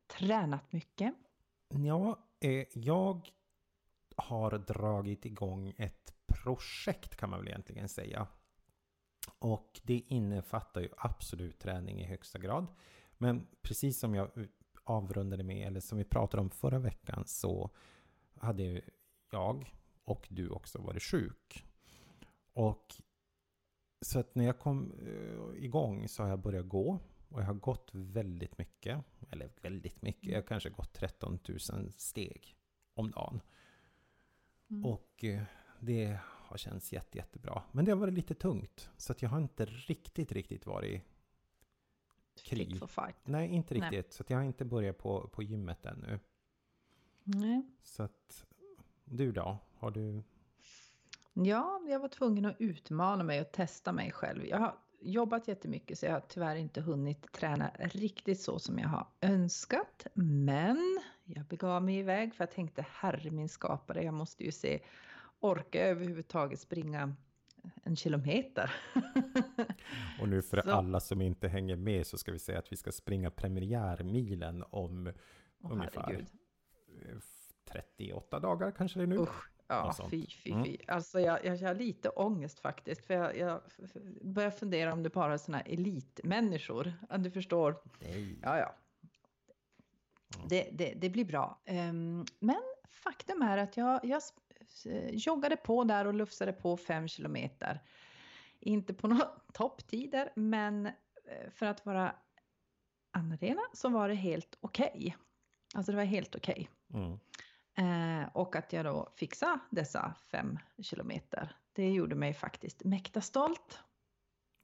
tränat 0.06 0.72
mycket? 0.72 1.14
Ja, 1.68 2.18
eh, 2.40 2.66
jag 2.72 3.28
har 4.16 4.58
dragit 4.58 5.24
igång 5.24 5.74
ett 5.76 6.14
projekt 6.26 7.16
kan 7.16 7.30
man 7.30 7.38
väl 7.38 7.48
egentligen 7.48 7.88
säga. 7.88 8.26
Och 9.38 9.80
det 9.82 10.02
innefattar 10.08 10.80
ju 10.80 10.88
absolut 10.96 11.58
träning 11.58 12.00
i 12.00 12.04
högsta 12.04 12.38
grad. 12.38 12.66
Men 13.18 13.46
precis 13.62 13.98
som 13.98 14.14
jag 14.14 14.30
avrundade 14.84 15.42
med, 15.42 15.66
eller 15.66 15.80
som 15.80 15.98
vi 15.98 16.04
pratade 16.04 16.40
om 16.40 16.50
förra 16.50 16.78
veckan, 16.78 17.24
så 17.26 17.70
hade 18.34 18.82
jag 19.30 19.74
och 20.04 20.26
du 20.30 20.48
också 20.48 20.78
varit 20.78 21.02
sjuk. 21.02 21.64
Och 22.52 22.94
så 24.00 24.18
att 24.18 24.34
när 24.34 24.44
jag 24.44 24.58
kom 24.58 24.92
eh, 24.92 25.64
igång 25.64 26.08
så 26.08 26.22
har 26.22 26.30
jag 26.30 26.38
börjat 26.38 26.68
gå. 26.68 26.98
Och 27.28 27.40
jag 27.40 27.46
har 27.46 27.54
gått 27.54 27.90
väldigt 27.92 28.58
mycket. 28.58 29.04
Eller 29.30 29.50
väldigt 29.62 30.02
mycket. 30.02 30.24
Jag 30.30 30.36
har 30.36 30.46
kanske 30.46 30.70
gått 30.70 30.92
13 30.92 31.38
000 31.48 31.92
steg 31.92 32.56
om 32.94 33.10
dagen. 33.10 33.40
Mm. 34.70 34.84
Och 34.84 35.24
eh, 35.24 35.42
det 35.80 36.18
har 36.24 36.56
känts 36.56 36.92
jätte, 36.92 37.18
jättebra. 37.18 37.62
Men 37.72 37.84
det 37.84 37.90
har 37.90 37.98
varit 37.98 38.14
lite 38.14 38.34
tungt. 38.34 38.90
Så 38.96 39.12
att 39.12 39.22
jag 39.22 39.28
har 39.28 39.40
inte 39.40 39.64
riktigt, 39.64 40.32
riktigt 40.32 40.66
varit... 40.66 41.02
krig. 42.44 42.78
For 42.78 42.86
fight. 42.86 43.16
Nej, 43.24 43.48
inte 43.48 43.74
Nej. 43.74 43.90
riktigt. 43.90 44.12
Så 44.12 44.22
att 44.22 44.30
jag 44.30 44.38
har 44.38 44.44
inte 44.44 44.64
börjat 44.64 44.98
på, 44.98 45.28
på 45.28 45.42
gymmet 45.42 45.86
ännu. 45.86 46.20
Nej. 47.24 47.62
Så 47.82 48.02
att... 48.02 48.46
Du 49.04 49.32
då? 49.32 49.58
Har 49.74 49.90
du... 49.90 50.22
Ja, 51.44 51.80
jag 51.88 52.00
var 52.00 52.08
tvungen 52.08 52.44
att 52.44 52.56
utmana 52.58 53.24
mig 53.24 53.40
och 53.40 53.52
testa 53.52 53.92
mig 53.92 54.12
själv. 54.12 54.46
Jag 54.46 54.58
har 54.58 54.74
jobbat 55.00 55.48
jättemycket 55.48 55.98
så 55.98 56.06
jag 56.06 56.12
har 56.12 56.20
tyvärr 56.20 56.56
inte 56.56 56.80
hunnit 56.80 57.32
träna 57.32 57.70
riktigt 57.78 58.40
så 58.40 58.58
som 58.58 58.78
jag 58.78 58.88
har 58.88 59.06
önskat. 59.20 60.06
Men 60.14 61.00
jag 61.24 61.44
begav 61.46 61.82
mig 61.82 61.96
iväg 61.98 62.34
för 62.34 62.44
jag 62.44 62.50
tänkte 62.50 62.86
herre 62.90 63.30
min 63.30 63.48
skapare, 63.48 64.02
jag 64.04 64.14
måste 64.14 64.44
ju 64.44 64.52
se, 64.52 64.80
orka 65.40 65.86
överhuvudtaget 65.86 66.60
springa 66.60 67.14
en 67.82 67.96
kilometer. 67.96 68.70
Och 70.20 70.28
nu 70.28 70.42
för 70.42 70.60
Så. 70.64 70.70
alla 70.70 71.00
som 71.00 71.20
inte 71.22 71.48
hänger 71.48 71.76
med 71.76 72.06
så 72.06 72.18
ska 72.18 72.32
vi 72.32 72.38
säga 72.38 72.58
att 72.58 72.72
vi 72.72 72.76
ska 72.76 72.92
springa 72.92 73.30
premiärmilen 73.30 74.64
om 74.70 75.12
Åh, 75.62 75.72
ungefär 75.72 76.00
herregud. 76.00 76.26
eh, 77.08 77.18
38 77.72 78.40
dagar 78.40 78.70
kanske 78.70 78.98
det 78.98 79.02
är 79.02 79.06
nu. 79.06 79.16
Usch, 79.18 79.50
ja 79.68 79.94
fy, 80.10 80.26
fy, 80.26 80.50
Mm. 80.52 80.64
fy. 80.64 80.76
Alltså 80.88 81.20
jag, 81.20 81.44
jag 81.44 81.58
har 81.58 81.74
lite 81.74 82.08
ångest 82.08 82.60
faktiskt. 82.60 83.06
För 83.06 83.14
jag, 83.14 83.36
jag 83.36 83.60
börjar 84.22 84.50
fundera 84.50 84.92
om 84.92 85.02
det 85.02 85.10
bara 85.10 85.32
är 85.32 85.38
sådana 85.38 85.60
elitmänniskor. 85.62 86.92
Du 87.18 87.30
förstår. 87.30 87.82
Nej. 88.00 88.38
Ja, 88.42 88.58
ja. 88.58 88.74
Mm. 90.36 90.48
Det, 90.48 90.68
det, 90.72 90.94
det 90.96 91.10
blir 91.10 91.24
bra. 91.24 91.60
Ehm, 91.64 92.24
men 92.38 92.62
faktum 92.88 93.42
är 93.42 93.58
att 93.58 93.76
jag, 93.76 94.00
jag 94.04 94.22
joggade 95.10 95.56
på 95.56 95.84
där 95.84 96.06
och 96.06 96.14
lufsade 96.14 96.52
på 96.52 96.76
fem 96.76 97.08
kilometer. 97.08 97.82
Inte 98.60 98.94
på 98.94 99.08
några 99.08 99.26
topptider, 99.52 100.32
men 100.36 100.86
eh, 100.86 101.50
för 101.50 101.66
att 101.66 101.86
vara 101.86 102.14
Anna-Lena 103.10 103.62
så 103.72 103.88
var 103.88 104.08
det 104.08 104.14
helt 104.14 104.58
okej. 104.60 105.16
Alltså 105.74 105.92
det 105.92 105.96
var 105.96 106.04
helt 106.04 106.36
okej. 106.36 106.68
Mm. 106.94 107.18
Eh, 107.78 108.28
och 108.34 108.56
att 108.56 108.72
jag 108.72 108.84
då 108.84 109.12
fixade 109.16 109.58
dessa 109.70 110.14
fem 110.30 110.58
kilometer. 110.82 111.56
Det 111.72 111.90
gjorde 111.90 112.14
mig 112.14 112.34
faktiskt 112.34 112.84
mäkta 112.84 113.20
stolt. 113.20 113.78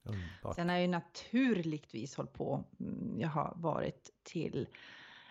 Underbart. 0.04 0.54
Sen 0.56 0.68
har 0.68 0.76
jag 0.76 0.82
ju 0.82 0.88
naturligtvis 0.88 2.16
hållit 2.16 2.32
på. 2.32 2.64
mm, 2.80 3.20
Jag 3.20 3.28
har 3.28 3.52
varit 3.56 4.10
till 4.22 4.68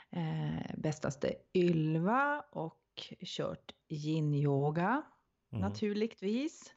eh, 0.10 0.76
bästaste 0.78 1.34
Ylva 1.54 2.40
och 2.52 3.14
kört 3.26 3.72
yin-yoga 3.90 5.04
Mm. 5.54 5.62
naturligtvis. 5.70 6.74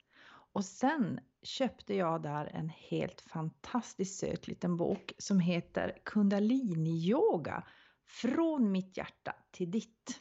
Och 0.52 0.64
sen 0.64 1.20
köpte 1.42 1.94
jag 1.94 2.22
där 2.22 2.46
en 2.46 2.68
helt 2.68 3.20
fantastiskt 3.20 4.18
söt 4.18 4.48
liten 4.48 4.76
bok 4.76 5.12
som 5.18 5.40
heter 5.40 5.98
Kundalini-yoga 6.04 7.62
från 8.06 8.72
mitt 8.72 8.96
hjärta 8.96 9.34
till 9.50 9.70
ditt 9.70 10.20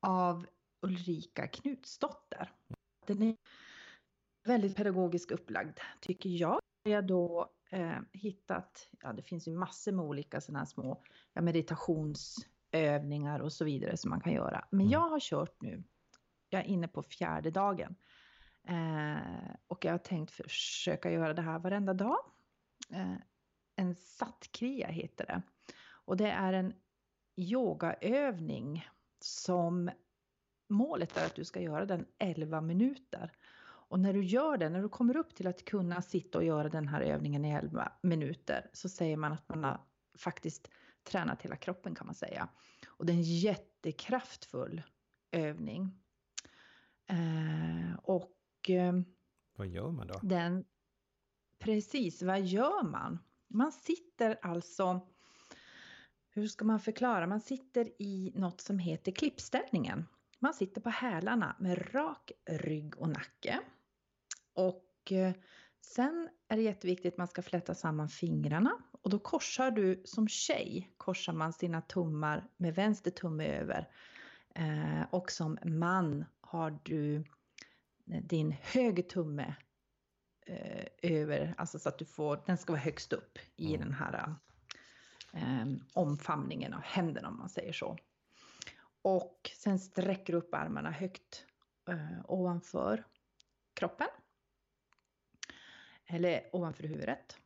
av 0.00 0.46
Ulrika 0.82 1.46
Knutsdotter. 1.46 2.52
Den 3.06 3.22
är 3.22 3.36
väldigt 4.46 4.76
pedagogiskt 4.76 5.30
upplagd 5.30 5.78
tycker 6.00 6.30
jag. 6.30 6.60
Jag 6.82 6.94
har 6.96 7.02
då 7.02 7.50
eh, 7.70 7.98
hittat, 8.12 8.88
ja 9.00 9.12
det 9.12 9.22
finns 9.22 9.48
ju 9.48 9.52
massor 9.52 9.92
med 9.92 10.04
olika 10.04 10.40
sådana 10.40 10.58
här 10.58 10.66
små 10.66 11.02
ja, 11.32 11.42
meditationsövningar 11.42 13.40
och 13.40 13.52
så 13.52 13.64
vidare 13.64 13.96
som 13.96 14.10
man 14.10 14.20
kan 14.20 14.32
göra. 14.32 14.64
Men 14.70 14.80
Mm. 14.80 14.92
jag 14.92 15.08
har 15.08 15.20
kört 15.20 15.60
nu, 15.62 15.82
jag 16.48 16.60
är 16.60 16.66
inne 16.66 16.88
på 16.88 17.02
fjärde 17.02 17.50
dagen. 17.50 17.96
Eh, 18.68 19.54
och 19.66 19.84
jag 19.84 19.92
har 19.92 19.98
tänkt 19.98 20.30
försöka 20.30 21.10
göra 21.10 21.34
det 21.34 21.42
här 21.42 21.58
varenda 21.58 21.94
dag. 21.94 22.18
Eh, 22.90 23.14
en 23.76 23.94
sattkriya 23.94 24.88
heter 24.88 25.26
det. 25.26 25.42
Och 26.04 26.16
det 26.16 26.30
är 26.30 26.52
en 26.52 26.72
yogaövning 27.36 28.88
som 29.20 29.90
målet 30.68 31.16
är 31.16 31.26
att 31.26 31.34
du 31.34 31.44
ska 31.44 31.60
göra 31.60 31.86
den 31.86 32.06
11 32.18 32.60
minuter. 32.60 33.32
Och 33.62 34.00
när 34.00 34.12
du 34.12 34.24
gör 34.24 34.56
det, 34.56 34.68
när 34.68 34.82
du 34.82 34.88
kommer 34.88 35.16
upp 35.16 35.34
till 35.34 35.46
att 35.46 35.64
kunna 35.64 36.02
sitta 36.02 36.38
och 36.38 36.44
göra 36.44 36.68
den 36.68 36.88
här 36.88 37.00
övningen 37.00 37.44
i 37.44 37.50
11 37.50 37.92
minuter 38.02 38.70
så 38.72 38.88
säger 38.88 39.16
man 39.16 39.32
att 39.32 39.48
man 39.48 39.64
har 39.64 39.80
faktiskt 40.18 40.70
tränat 41.02 41.42
hela 41.42 41.56
kroppen 41.56 41.94
kan 41.94 42.06
man 42.06 42.14
säga. 42.14 42.48
Och 42.86 43.06
det 43.06 43.12
är 43.12 43.16
en 43.16 43.22
jättekraftfull 43.22 44.82
övning. 45.30 46.00
Eh, 47.06 47.98
och 48.02 48.70
eh, 48.70 48.92
Vad 49.56 49.66
gör 49.66 49.90
man 49.90 50.06
då? 50.06 50.20
den, 50.22 50.64
precis, 51.58 52.22
vad 52.22 52.40
gör 52.40 52.82
man? 52.82 53.18
Man 53.48 53.72
sitter 53.72 54.38
alltså, 54.42 55.00
hur 56.40 56.48
ska 56.48 56.64
man 56.64 56.80
förklara? 56.80 57.26
Man 57.26 57.40
sitter 57.40 58.02
i 58.02 58.32
något 58.34 58.60
som 58.60 58.78
heter 58.78 59.12
klippställningen. 59.12 60.06
Man 60.38 60.54
sitter 60.54 60.80
på 60.80 60.90
hälarna 60.90 61.56
med 61.58 61.94
rak 61.94 62.32
rygg 62.50 62.98
och 62.98 63.08
nacke. 63.08 63.60
Och 64.54 65.12
eh, 65.12 65.32
sen 65.80 66.28
är 66.48 66.56
det 66.56 66.62
jätteviktigt 66.62 67.14
att 67.14 67.18
man 67.18 67.28
ska 67.28 67.42
fläta 67.42 67.74
samman 67.74 68.08
fingrarna. 68.08 68.72
Och 69.02 69.10
då 69.10 69.18
korsar 69.18 69.70
du, 69.70 70.02
som 70.04 70.28
tjej, 70.28 70.94
korsar 70.96 71.32
man 71.32 71.52
sina 71.52 71.80
tummar 71.80 72.48
med 72.56 72.74
vänster 72.74 73.10
tumme 73.10 73.46
över. 73.46 73.88
Eh, 74.54 75.02
och 75.10 75.30
som 75.30 75.58
man 75.64 76.24
har 76.40 76.78
du 76.82 77.24
din 78.04 78.52
höger 78.62 79.02
tumme 79.02 79.54
eh, 80.46 80.86
över, 81.02 81.54
alltså 81.58 81.78
så 81.78 81.88
att 81.88 81.98
du 81.98 82.04
får, 82.04 82.42
den 82.46 82.58
ska 82.58 82.72
vara 82.72 82.82
högst 82.82 83.12
upp 83.12 83.38
i 83.56 83.74
Mm. 83.74 83.80
den 83.80 83.94
här 83.94 84.14
eh, 84.14 84.34
Ehm, 85.32 85.84
omfamningen 85.94 86.74
av 86.74 86.80
händerna 86.80 87.28
om 87.28 87.38
man 87.38 87.48
säger 87.48 87.72
så. 87.72 87.98
Och 89.02 89.50
sen 89.56 89.78
sträcker 89.78 90.32
du 90.32 90.38
upp 90.38 90.54
armarna 90.54 90.90
högt 90.90 91.46
eh, 91.88 92.24
ovanför 92.24 93.04
kroppen. 93.74 94.08
Eller 96.06 96.50
ovanför 96.52 96.82
huvudet. 96.82 97.38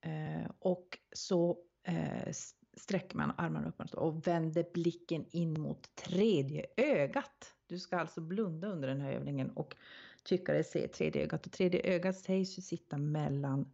Eh, 0.00 0.50
och 0.58 0.98
så 1.12 1.58
eh, 1.82 2.32
sträcker 2.76 3.16
man 3.16 3.32
armarna 3.36 3.68
uppåt 3.68 3.94
och 3.94 4.26
vänder 4.26 4.66
blicken 4.74 5.26
in 5.30 5.60
mot 5.60 5.94
tredje 5.94 6.66
ögat. 6.76 7.54
Du 7.66 7.78
ska 7.78 7.96
alltså 7.98 8.20
blunda 8.20 8.68
under 8.68 8.88
den 8.88 9.00
här 9.00 9.12
övningen 9.12 9.50
och 9.50 9.76
tycka 10.22 10.52
dig 10.52 10.64
se 10.64 10.88
tredje 10.88 11.22
ögat. 11.22 11.46
Och 11.46 11.52
tredje 11.52 11.94
ögat 11.94 12.16
sägs 12.16 12.58
ju 12.58 12.62
sitta 12.62 12.98
mellan, 12.98 13.72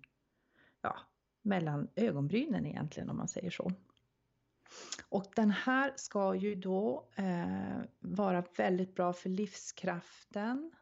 ja, 0.81 0.97
mellan 1.43 1.89
ögonbrynen 1.97 2.67
egentligen 2.67 3.11
om 3.11 3.17
man 3.17 3.29
säger 3.29 3.51
så. 3.51 3.73
Och 5.09 5.25
den 5.37 5.51
här 5.51 5.93
ska 5.97 6.35
ju 6.35 6.55
då 6.55 7.09
eh, 7.15 7.79
vara 8.01 8.45
väldigt 8.57 8.95
bra 8.95 9.13
för 9.13 9.29
livskraften 9.29 10.73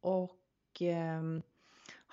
och 0.00 0.82
eh, 0.82 1.22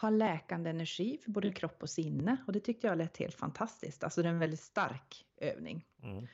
ha 0.02 0.10
läkande 0.10 0.70
energi 0.70 1.18
för 1.24 1.32
både 1.32 1.52
kropp 1.52 1.82
och 1.84 1.90
sinne. 1.90 2.38
Och 2.48 2.54
det 2.54 2.60
tyckte 2.60 2.88
jag 2.88 2.98
lät 2.98 3.18
helt 3.18 3.36
fantastiskt. 3.36 4.04
Alltså 4.04 4.22
det 4.22 4.28
är 4.28 4.34
en 4.34 4.40
väldigt 4.40 4.60
stark 4.60 5.26
övning. 5.38 5.86
Mm. 6.04 6.28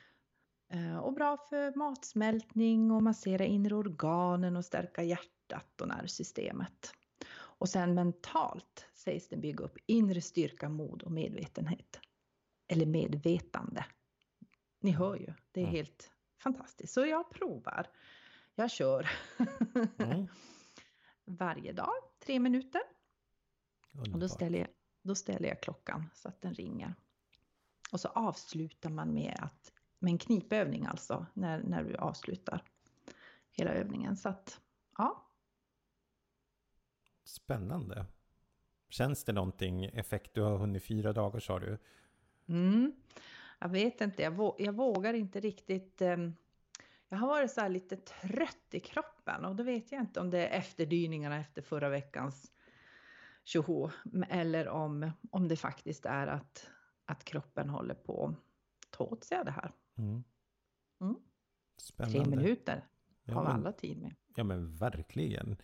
Eh, 0.68 0.98
Och 0.98 1.12
bra 1.12 1.36
för 1.36 1.78
matsmältning 1.78 2.90
och 2.90 3.02
massera 3.02 3.44
inre 3.44 3.74
organen 3.74 4.56
och 4.56 4.64
stärka 4.64 5.02
hjärtat 5.02 5.80
och 5.80 5.88
nervsystemet. 5.88 6.92
Och 7.58 7.68
sen 7.68 7.94
mentalt 7.94 8.86
sägs 8.94 9.28
den 9.28 9.40
bygga 9.40 9.64
upp 9.64 9.78
inre 9.86 10.20
styrka, 10.20 10.68
mod 10.68 11.02
och 11.02 11.12
medvetenhet. 11.12 12.00
eller 12.66 12.86
medvetande. 12.86 13.86
Ni 14.80 14.90
hör 14.90 15.16
ju, 15.16 15.34
det 15.52 15.60
är 15.60 15.64
Mm. 15.64 15.74
helt 15.76 16.12
fantastiskt. 16.42 16.92
Så 16.94 17.06
jag 17.06 17.30
provar. 17.30 17.86
Jag 18.54 18.70
kör 18.70 19.10
Mm. 19.98 20.26
varje 21.24 21.72
dag, 21.72 21.92
tre 22.18 22.40
minuter. 22.40 22.80
Och 24.12 24.18
då 24.18 24.28
ställer, 24.28 24.58
jag, 24.58 24.68
då 25.02 25.14
ställer 25.14 25.48
jag 25.48 25.62
klockan 25.62 26.10
så 26.14 26.28
att 26.28 26.40
den 26.40 26.54
ringer. 26.54 26.94
Och 27.92 28.00
så 28.00 28.08
avslutar 28.08 28.90
man 28.90 29.14
med, 29.14 29.36
att, 29.42 29.72
med 29.98 30.10
en 30.10 30.18
knipövning 30.18 30.86
alltså, 30.86 31.26
när, 31.34 31.62
när 31.62 31.84
du 31.84 31.96
avslutar 31.96 32.62
hela 33.50 33.70
övningen. 33.70 34.16
Så 34.16 34.28
att, 34.28 34.60
ja. 34.98 35.23
Spännande. 37.24 38.06
Känns 38.88 39.24
det 39.24 39.32
någonting 39.32 39.84
effekt? 39.84 40.34
Du 40.34 40.40
har 40.42 40.58
hunnit 40.58 40.84
fyra 40.84 41.12
dagar 41.12 41.40
sa 41.40 41.58
du. 41.58 41.78
Mm. 42.48 42.92
Jag 43.58 43.68
vet 43.68 44.00
inte, 44.00 44.22
jag, 44.22 44.32
vå- 44.32 44.56
jag 44.58 44.72
vågar 44.72 45.14
inte 45.14 45.40
riktigt. 45.40 46.02
ehm, 46.02 46.34
jag 47.08 47.18
har 47.18 47.26
varit 47.28 47.50
så 47.50 47.60
här 47.60 47.68
lite 47.68 47.96
trött 47.96 48.66
i 48.74 48.80
kroppen 48.80 49.44
och 49.44 49.56
då 49.56 49.62
vet 49.62 49.92
jag 49.92 50.00
inte 50.00 50.20
om 50.20 50.30
det 50.30 50.46
är 50.46 50.58
efterdyningarna 50.58 51.36
efter 51.40 51.62
förra 51.62 51.88
veckans 51.88 52.52
tjoho 53.44 53.90
eller 54.28 54.68
om, 54.68 55.10
om 55.30 55.48
det 55.48 55.56
faktiskt 55.56 56.06
är 56.06 56.26
att, 56.26 56.70
att 57.04 57.24
kroppen 57.24 57.68
håller 57.68 57.94
på 57.94 58.26
att 58.26 58.90
ta 58.90 59.04
åt 59.04 59.24
sig 59.24 59.38
av 59.38 59.44
det 59.44 59.50
här. 59.50 59.72
Mm. 59.98 60.24
Mm. 61.00 61.16
Spännande. 61.76 62.18
Tre 62.24 62.36
minuter 62.36 62.84
Ja, 63.24 63.34
har 63.34 63.42
men- 63.44 63.52
alla 63.52 63.72
tid 63.72 64.02
med. 64.02 64.14
Ja 64.36 64.44
men 64.44 64.76
verkligen. 64.76 65.56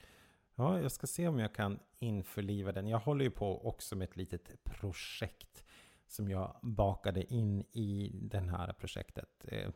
Ja, 0.60 0.80
jag 0.80 0.92
ska 0.92 1.06
se 1.06 1.28
om 1.28 1.38
jag 1.38 1.54
kan 1.54 1.78
införliva 1.98 2.72
den. 2.72 2.86
Jag 2.86 2.98
håller 2.98 3.24
ju 3.24 3.30
på 3.30 3.68
också 3.68 3.96
med 3.96 4.08
ett 4.08 4.16
litet 4.16 4.64
projekt 4.64 5.64
som 6.06 6.28
jag 6.30 6.56
bakade 6.62 7.34
in 7.34 7.60
i 7.72 8.10
det 8.22 8.38
här 8.38 8.72
projektet. 8.72 9.44
Eh, 9.48 9.70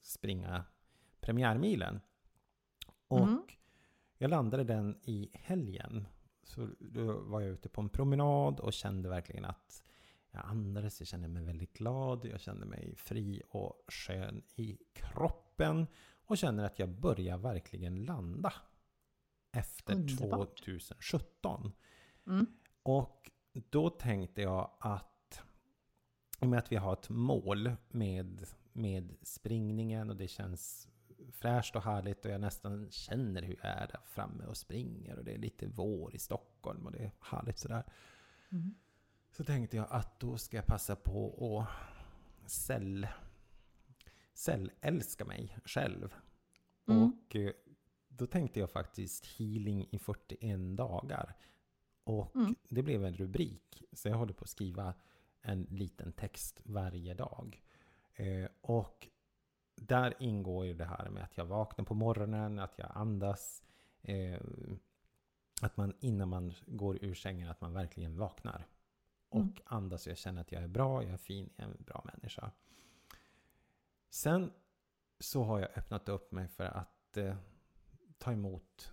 springa 0.00 0.64
premiärmilen. 1.20 2.00
Och 3.08 3.18
Mm. 3.18 3.42
jag 4.18 4.30
landade 4.30 4.64
den 4.64 4.98
i 5.02 5.30
helgen. 5.32 6.06
Så 6.42 6.68
då 6.80 7.12
var 7.12 7.40
jag 7.40 7.50
ute 7.50 7.68
på 7.68 7.80
en 7.80 7.88
promenad 7.88 8.60
och 8.60 8.72
kände 8.72 9.08
verkligen 9.08 9.44
att 9.44 9.84
jag 10.30 10.42
andades, 10.46 11.00
jag 11.00 11.08
kände 11.08 11.28
mig 11.28 11.42
väldigt 11.44 11.72
glad, 11.72 12.24
jag 12.24 12.40
kände 12.40 12.66
mig 12.66 12.94
fri 12.96 13.42
och 13.50 13.84
skön 13.88 14.42
i 14.56 14.78
kroppen 14.92 15.86
och 16.26 16.38
känner 16.38 16.64
att 16.64 16.78
jag 16.78 16.88
börjar 16.88 17.38
verkligen 17.38 18.04
landa 18.04 18.52
efter 19.54 19.94
Underbart. 19.94 20.64
2017. 20.64 21.72
Mm. 22.26 22.46
Och 22.82 23.30
då 23.70 23.90
tänkte 23.90 24.42
jag 24.42 24.70
att 24.80 25.42
i 26.40 26.44
och 26.44 26.48
med 26.48 26.58
att 26.58 26.72
vi 26.72 26.76
har 26.76 26.92
ett 26.92 27.08
mål 27.08 27.72
med, 27.88 28.46
med 28.72 29.16
springningen 29.22 30.10
och 30.10 30.16
det 30.16 30.28
känns 30.28 30.88
fräscht 31.32 31.76
och 31.76 31.82
härligt 31.82 32.24
och 32.24 32.30
jag 32.30 32.40
nästan 32.40 32.90
känner 32.90 33.42
hur 33.42 33.56
jag 33.62 33.72
är 33.72 33.86
där 33.86 34.00
framme 34.04 34.44
och 34.44 34.56
springer 34.56 35.18
och 35.18 35.24
det 35.24 35.32
är 35.32 35.38
lite 35.38 35.66
vår 35.66 36.14
i 36.14 36.18
Stockholm 36.18 36.86
och 36.86 36.92
det 36.92 36.98
är 36.98 37.10
härligt 37.20 37.58
sådär. 37.58 37.84
Mm. 38.52 38.74
Så 39.30 39.44
tänkte 39.44 39.76
jag 39.76 39.86
att 39.90 40.20
då 40.20 40.38
ska 40.38 40.56
jag 40.56 40.66
passa 40.66 40.96
på 40.96 41.58
att 41.60 42.50
cell, 42.50 43.06
cellälska 44.34 45.24
mig 45.24 45.58
själv. 45.64 46.14
Mm. 46.88 47.02
Och 47.02 47.36
eh, 47.36 47.52
då 48.16 48.26
tänkte 48.26 48.60
jag 48.60 48.70
faktiskt 48.70 49.26
healing 49.26 49.88
i 49.90 49.98
41 49.98 50.76
dagar. 50.76 51.34
Och 52.04 52.36
Mm. 52.36 52.54
det 52.68 52.82
blev 52.82 53.04
en 53.04 53.14
rubrik. 53.14 53.82
Så 53.92 54.08
jag 54.08 54.16
håller 54.16 54.32
på 54.34 54.44
att 54.44 54.50
skriva 54.50 54.94
en 55.40 55.62
liten 55.62 56.12
text 56.12 56.60
varje 56.64 57.14
dag. 57.14 57.62
Eh, 58.14 58.48
och 58.60 59.08
där 59.76 60.14
ingår 60.18 60.66
ju 60.66 60.74
det 60.74 60.84
här 60.84 61.10
med 61.10 61.24
att 61.24 61.36
jag 61.36 61.44
vaknar 61.46 61.84
på 61.84 61.94
morgonen, 61.94 62.58
att 62.58 62.78
jag 62.78 62.90
andas. 62.94 63.62
Eh, 64.02 64.40
att 65.62 65.76
man 65.76 65.92
innan 66.00 66.28
man 66.28 66.52
går 66.66 67.04
ur 67.04 67.14
sängen, 67.14 67.48
att 67.48 67.60
man 67.60 67.72
verkligen 67.72 68.16
vaknar. 68.16 68.66
Och 69.28 69.40
Mm. 69.40 69.54
andas 69.64 70.06
och 70.06 70.10
jag 70.10 70.18
känner 70.18 70.40
att 70.40 70.52
jag 70.52 70.62
är 70.62 70.68
bra, 70.68 71.02
jag 71.02 71.12
är 71.12 71.16
fin, 71.16 71.50
jag 71.56 71.66
är 71.68 71.70
en 71.70 71.82
bra 71.84 72.02
människa. 72.14 72.50
Sen 74.10 74.52
så 75.18 75.42
har 75.44 75.60
jag 75.60 75.78
öppnat 75.78 76.08
upp 76.08 76.32
mig 76.32 76.48
för 76.48 76.64
att 76.64 77.16
eh, 77.16 77.36
ta 78.24 78.32
emot 78.32 78.92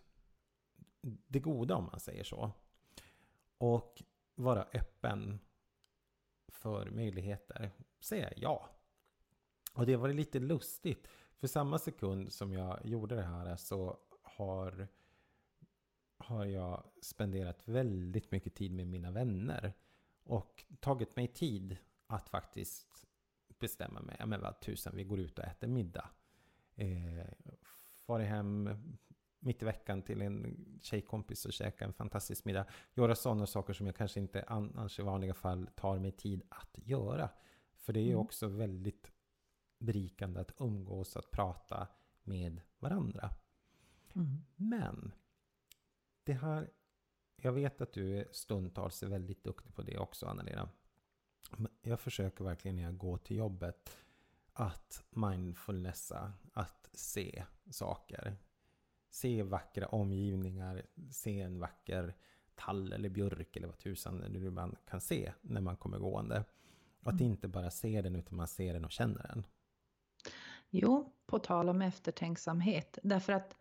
det 1.01 1.39
goda 1.39 1.75
om 1.75 1.85
man 1.85 1.99
säger 1.99 2.23
så. 2.23 2.51
Och 3.57 4.03
vara 4.35 4.63
öppen 4.73 5.39
för 6.47 6.89
möjligheter. 6.89 7.71
Säga 7.99 8.31
ja. 8.35 8.69
Och 9.73 9.85
det 9.85 9.95
var 9.95 10.09
lite 10.09 10.39
lustigt. 10.39 11.07
För 11.37 11.47
samma 11.47 11.79
sekund 11.79 12.33
som 12.33 12.53
jag 12.53 12.85
gjorde 12.85 13.15
det 13.15 13.21
här 13.21 13.55
så 13.55 13.99
har, 14.21 14.87
har 16.17 16.45
jag 16.45 16.83
spenderat 17.01 17.67
väldigt 17.67 18.31
mycket 18.31 18.55
tid 18.55 18.71
med 18.71 18.87
mina 18.87 19.11
vänner. 19.11 19.73
Och 20.23 20.65
tagit 20.79 21.15
mig 21.15 21.27
tid 21.27 21.77
att 22.07 22.29
faktiskt 22.29 23.05
bestämma 23.59 24.01
mig. 24.01 24.15
Ja 24.19 24.25
men 24.25 24.41
vad 24.41 24.59
tusan, 24.59 24.95
vi 24.95 25.03
går 25.03 25.19
ut 25.19 25.39
och 25.39 25.45
äter 25.45 25.67
middag. 25.67 26.09
Eh, 26.75 27.27
farit 28.11 28.27
hem 28.27 28.69
mitt 29.41 29.61
i 29.61 29.65
veckan 29.65 30.01
till 30.01 30.21
en 30.21 30.65
tjejkompis 30.81 31.45
och 31.45 31.53
käka 31.53 31.85
en 31.85 31.93
fantastisk 31.93 32.45
middag. 32.45 32.65
Göra 32.93 33.15
sådana 33.15 33.45
saker 33.47 33.73
som 33.73 33.85
jag 33.85 33.95
kanske 33.95 34.19
inte 34.19 34.43
annars 34.47 34.99
i 34.99 35.01
vanliga 35.03 35.33
fall 35.33 35.69
tar 35.75 35.99
mig 35.99 36.11
tid 36.11 36.43
att 36.49 36.77
göra. 36.77 37.29
För 37.75 37.93
det 37.93 37.99
är 37.99 38.03
ju 38.03 38.09
Mm. 38.09 38.21
också 38.21 38.47
väldigt 38.47 39.11
berikande 39.79 40.39
att 40.39 40.51
umgås, 40.59 41.17
att 41.17 41.31
prata 41.31 41.87
med 42.23 42.61
varandra. 42.79 43.29
Mm. 44.15 44.37
Men 44.55 45.11
det 46.23 46.33
här, 46.33 46.69
jag 47.35 47.51
vet 47.51 47.81
att 47.81 47.93
du 47.93 48.27
stundtals 48.31 49.03
är 49.03 49.07
väldigt 49.07 49.43
duktig 49.43 49.75
på 49.75 49.81
det 49.81 49.97
också 49.97 50.25
Anna-Lena. 50.25 50.69
Jag 51.81 51.99
försöker 51.99 52.43
verkligen 52.43 52.75
när 52.75 52.83
jag 52.83 52.97
går 52.97 53.17
till 53.17 53.37
jobbet 53.37 53.97
att 54.53 55.03
mindfulnessa, 55.09 56.33
att 56.53 56.89
se 56.93 57.45
saker. 57.69 58.37
Se 59.13 59.43
vackra 59.43 59.87
omgivningar, 59.87 60.85
se 61.11 61.41
en 61.41 61.59
vacker 61.59 62.15
tall 62.55 62.93
eller 62.93 63.09
björk 63.09 63.55
eller 63.55 63.67
vad 63.67 63.77
tusan 63.77 64.17
nu 64.17 64.49
man 64.51 64.75
kan 64.89 65.01
se 65.01 65.33
när 65.41 65.61
man 65.61 65.77
kommer 65.77 65.99
gående. 65.99 66.43
Och 67.01 67.07
att 67.07 67.21
Mm. 67.21 67.31
inte 67.31 67.47
bara 67.47 67.71
se 67.71 68.01
den 68.01 68.15
utan 68.15 68.37
man 68.37 68.47
ser 68.47 68.73
den 68.73 68.85
och 68.85 68.91
känner 68.91 69.27
den. 69.27 69.45
Jo, 70.69 71.13
på 71.25 71.39
tal 71.39 71.69
om 71.69 71.81
eftertänksamhet. 71.81 72.99
Därför 73.03 73.33
att 73.33 73.55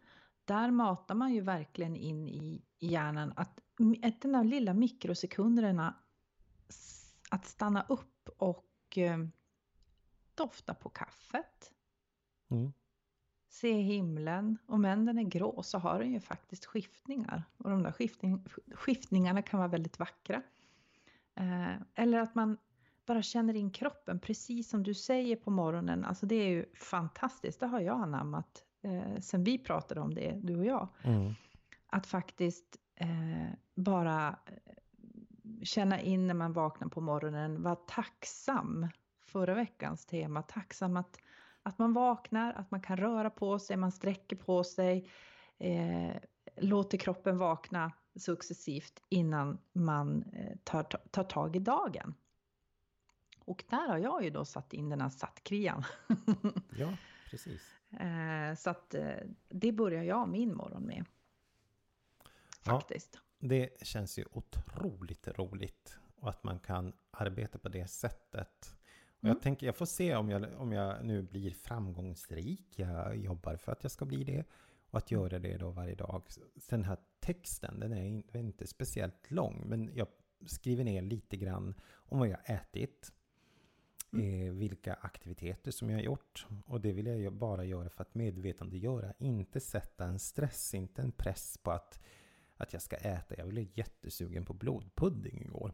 där 0.45 0.71
matar 0.71 1.15
man 1.15 1.33
ju 1.35 1.41
verkligen 1.41 1.97
in 1.97 2.29
i 2.29 2.63
hjärnan 2.79 3.33
att 3.37 3.61
att 4.03 4.21
den 4.21 4.33
där 4.33 4.45
lilla 4.45 4.75
mikrosekunderna 4.75 5.95
att 7.31 7.45
stanna 7.47 7.87
upp 7.89 8.29
och 8.37 8.99
eh, 8.99 9.19
dofta 10.35 10.75
på 10.75 10.89
kaffet, 10.89 11.73
Mm. 12.49 12.73
Se 13.51 13.73
himlen. 13.73 14.59
Om 14.67 14.85
än 14.85 15.05
den 15.05 15.19
är 15.19 15.23
grå 15.23 15.63
så 15.63 15.79
har 15.79 15.99
den 15.99 16.13
ju 16.13 16.21
faktiskt 16.21 16.67
skiftningar. 16.67 17.45
Och 17.57 17.71
de 17.71 17.83
där 17.83 17.93
skiftning, 17.93 18.45
skiftningarna 18.75 19.43
kan 19.43 19.59
vara 19.59 19.69
väldigt 19.69 19.99
vackra. 19.99 20.43
Eh, 21.35 21.75
eller 21.95 22.19
att 22.19 22.35
man 22.35 22.57
bara 23.07 23.23
känner 23.23 23.57
in 23.57 23.71
kroppen, 23.71 24.21
precis 24.21 24.69
som 24.69 24.83
du 24.83 24.95
säger 24.95 25.37
på 25.37 25.51
morgonen. 25.51 26.05
Alltså 26.05 26.27
det 26.27 26.35
är 26.35 26.49
ju 26.49 26.65
fantastiskt, 26.75 27.61
det 27.61 27.67
har 27.67 27.81
jag 27.81 28.03
anammat 28.03 28.65
eh, 28.83 29.21
sen 29.21 29.45
vi 29.45 29.59
pratade 29.59 30.01
om 30.01 30.15
det, 30.15 30.39
du 30.43 30.57
och 30.57 30.65
jag. 30.65 30.89
Mm. 31.03 31.35
Att 31.87 32.07
faktiskt 32.07 32.77
eh, 32.97 33.55
bara 33.75 34.29
eh, 34.29 34.75
känna 35.63 36.01
in 36.01 36.27
när 36.27 36.35
man 36.35 36.53
vaknar 36.53 36.89
på 36.89 37.01
morgonen, 37.01 37.63
vara 37.63 37.77
tacksam. 37.77 38.89
Förra 39.21 39.55
veckans 39.55 40.07
tema, 40.07 40.43
tacksam 40.43 40.97
att, 40.97 41.19
att 41.71 41.79
man 41.79 41.93
vaknar, 41.93 42.53
att 42.53 42.71
man 42.71 42.81
kan 42.81 42.97
röra 42.97 43.31
på 43.31 43.59
sig, 43.59 43.77
man 43.77 43.93
sträcker 43.93 44.37
på 44.37 44.65
sig. 44.65 45.11
Eh, 45.59 46.17
låter 46.57 46.99
kroppen 46.99 47.39
vakna 47.39 47.93
successivt 48.15 49.03
innan 49.09 49.59
man 49.73 50.23
eh, 50.33 50.57
tar, 50.65 50.83
tar 50.83 51.25
tag 51.25 51.57
i 51.57 51.59
dagen. 51.59 52.15
Och 53.45 53.65
där 53.69 53.89
har 53.89 53.99
jag 53.99 54.25
ju 54.25 54.31
då 54.31 54.45
satt 54.45 54.73
in 54.73 54.89
den 54.89 55.01
här 55.01 55.09
sattkrian. 55.09 55.85
Ja, 56.79 56.97
precis. 57.31 57.63
eh, 58.01 58.55
så 58.57 58.71
att 58.71 58.95
eh, 58.95 59.15
det 59.49 59.73
börjar 59.73 60.03
jag 60.03 60.29
min 60.29 60.57
morgon 60.57 60.83
med. 60.83 61.05
Ja. 62.65 62.81
Faktiskt. 62.81 63.19
Det 63.39 63.87
känns 63.87 64.19
ju 64.19 64.25
otroligt 64.33 65.29
roligt 65.29 65.99
och 66.17 66.29
att 66.29 66.45
man 66.45 66.59
kan 66.59 66.93
arbeta 67.11 67.59
på 67.59 67.69
det 67.69 67.91
sättet. 67.91 68.80
Och 69.21 69.25
jag 69.29 69.31
Mm. 69.31 69.41
tänker, 69.43 69.67
jag 69.67 69.77
får 69.77 69.87
se 69.87 70.15
om 70.17 70.31
jag, 70.31 70.47
om 70.61 70.73
jag 70.73 71.05
nu 71.05 71.23
blir 71.23 71.51
framgångsrik. 71.51 72.79
Jag 72.79 73.17
jobbar 73.17 73.57
för 73.57 73.73
att 73.73 73.83
jag 73.85 73.91
ska 73.93 74.05
bli 74.05 74.25
det. 74.25 74.45
Och 74.91 74.99
att 74.99 75.11
göra 75.11 75.39
det 75.39 75.57
då 75.57 75.71
varje 75.71 75.95
dag. 75.95 76.23
Den 76.69 76.85
här 76.85 76.97
texten, 77.21 77.81
den 77.81 77.93
är 77.93 78.37
inte 78.37 78.67
speciellt 78.67 79.31
lång. 79.31 79.63
Men 79.67 79.91
jag 79.95 80.09
skriver 80.47 80.85
ner 80.85 81.03
lite 81.03 81.37
grann 81.37 81.75
om 81.93 82.19
vad 82.19 82.29
jag 82.29 82.39
ätit. 82.51 83.13
eh, 84.13 84.53
vilka 84.53 84.95
aktiviteter 84.95 85.71
som 85.71 85.91
jag 85.91 85.97
har 85.99 86.03
gjort. 86.03 86.47
Och 86.67 86.81
det 86.81 86.93
vill 86.93 87.07
jag 87.07 87.33
bara 87.33 87.65
göra 87.65 87.91
för 87.91 88.03
att 88.03 88.15
medvetandegöra, 88.15 89.13
inte 89.19 89.61
sätta 89.61 90.05
en 90.05 90.19
stress, 90.19 90.75
inte 90.75 91.03
en 91.03 91.13
press 91.13 91.59
på 91.63 91.71
att, 91.71 92.01
att 92.57 92.73
jag 92.73 92.83
ska 92.83 92.97
äta. 92.97 93.35
Jag 93.39 93.49
blev 93.49 93.69
jättesugen 93.79 94.45
på 94.45 94.53
blodpudding 94.55 95.43
igår. 95.43 95.73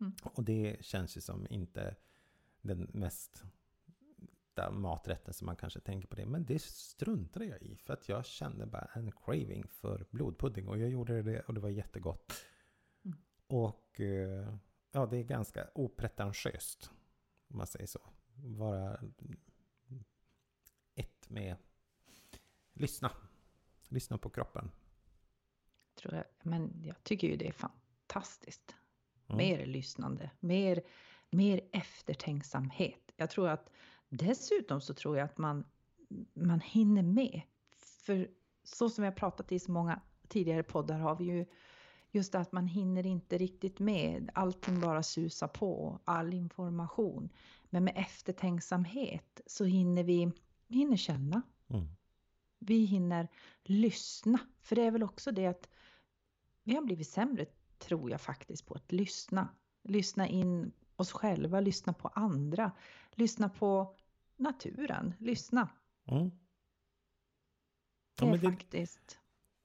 Mm. 0.00 0.12
Och 0.22 0.44
det 0.44 0.76
känns 0.80 1.16
ju 1.16 1.20
som 1.20 1.46
inte 1.50 1.96
den 2.66 2.90
mest 2.92 3.44
maträtten 4.72 5.34
som 5.34 5.46
man 5.46 5.56
kanske 5.56 5.80
tänker 5.80 6.08
på 6.08 6.16
det. 6.16 6.26
Men 6.26 6.44
det 6.44 6.62
struntade 6.62 7.44
jag 7.44 7.62
i 7.62 7.76
för 7.76 7.94
att 7.94 8.08
jag 8.08 8.26
kände 8.26 8.66
bara 8.66 8.90
en 8.94 9.12
craving 9.12 9.68
för 9.68 10.06
blodpudding 10.10 10.68
och 10.68 10.78
jag 10.78 10.90
gjorde 10.90 11.22
det 11.22 11.40
och 11.40 11.54
det 11.54 11.60
var 11.60 11.68
jättegott. 11.68 12.32
Mm. 13.04 13.18
Och 13.46 14.00
eh, 14.00 14.54
ja, 14.92 15.06
det 15.06 15.16
är 15.16 15.22
ganska 15.22 15.68
opretentiöst 15.74 16.90
om 17.48 17.56
man 17.56 17.66
säger 17.66 17.86
så. 17.86 18.00
Vara 18.34 19.00
ett 20.94 21.30
med 21.30 21.56
lyssna. 22.72 23.12
Lyssna 23.88 24.18
på 24.18 24.30
kroppen. 24.30 24.70
Tror 25.94 26.14
jag. 26.14 26.24
Men 26.42 26.82
jag 26.84 27.04
tycker 27.04 27.28
ju 27.28 27.36
det 27.36 27.48
är 27.48 27.52
fantastiskt. 27.52 28.76
Mm. 29.28 29.36
Mer 29.36 29.66
lyssnande, 29.66 30.30
mer, 30.40 30.82
mer 31.30 31.60
eftertänksamhet. 31.72 33.12
Jag 33.16 33.30
tror 33.30 33.48
att 33.48 33.70
dessutom 34.08 34.80
så 34.80 34.94
tror 34.94 35.16
jag 35.18 35.24
att 35.24 35.38
man, 35.38 35.64
man 36.34 36.60
hinner 36.60 37.02
med. 37.02 37.42
För 37.76 38.28
så 38.64 38.90
som 38.90 39.02
vi 39.02 39.08
har 39.08 39.16
pratat 39.16 39.52
i 39.52 39.58
så 39.58 39.72
många 39.72 40.00
tidigare 40.28 40.62
poddar 40.62 40.98
har 40.98 41.16
vi 41.16 41.24
ju 41.24 41.46
just 42.10 42.34
att 42.34 42.52
man 42.52 42.66
hinner 42.66 43.06
inte 43.06 43.38
riktigt 43.38 43.78
med. 43.78 44.30
Allting 44.34 44.80
bara 44.80 45.02
susar 45.02 45.48
på, 45.48 46.00
all 46.04 46.34
information. 46.34 47.28
Men 47.70 47.84
med 47.84 47.94
eftertänksamhet 47.96 49.40
så 49.46 49.64
hinner 49.64 50.04
vi 50.04 50.32
hinner 50.68 50.96
känna. 50.96 51.42
Mm. 51.68 51.86
Vi 52.58 52.84
hinner 52.84 53.28
lyssna. 53.62 54.38
För 54.62 54.76
det 54.76 54.82
är 54.82 54.90
väl 54.90 55.02
också 55.02 55.32
det 55.32 55.46
att 55.46 55.68
vi 56.62 56.74
har 56.74 56.82
blivit 56.82 57.08
sämre, 57.08 57.46
tror 57.78 58.10
jag 58.10 58.20
faktiskt, 58.20 58.66
på 58.66 58.74
att 58.74 58.92
lyssna. 58.92 59.48
Lyssna 59.82 60.28
in 60.28 60.72
oss 60.96 61.12
själva, 61.12 61.60
lyssna 61.60 61.92
på 61.92 62.08
andra, 62.08 62.72
lyssna 63.12 63.48
på 63.48 63.96
naturen, 64.36 65.14
lyssna. 65.18 65.68
Mm. 66.04 66.30
Det 66.30 66.36
Ja, 68.24 68.26
är 68.26 68.30
men 68.30 68.40
det, 68.40 68.50
faktiskt... 68.50 69.18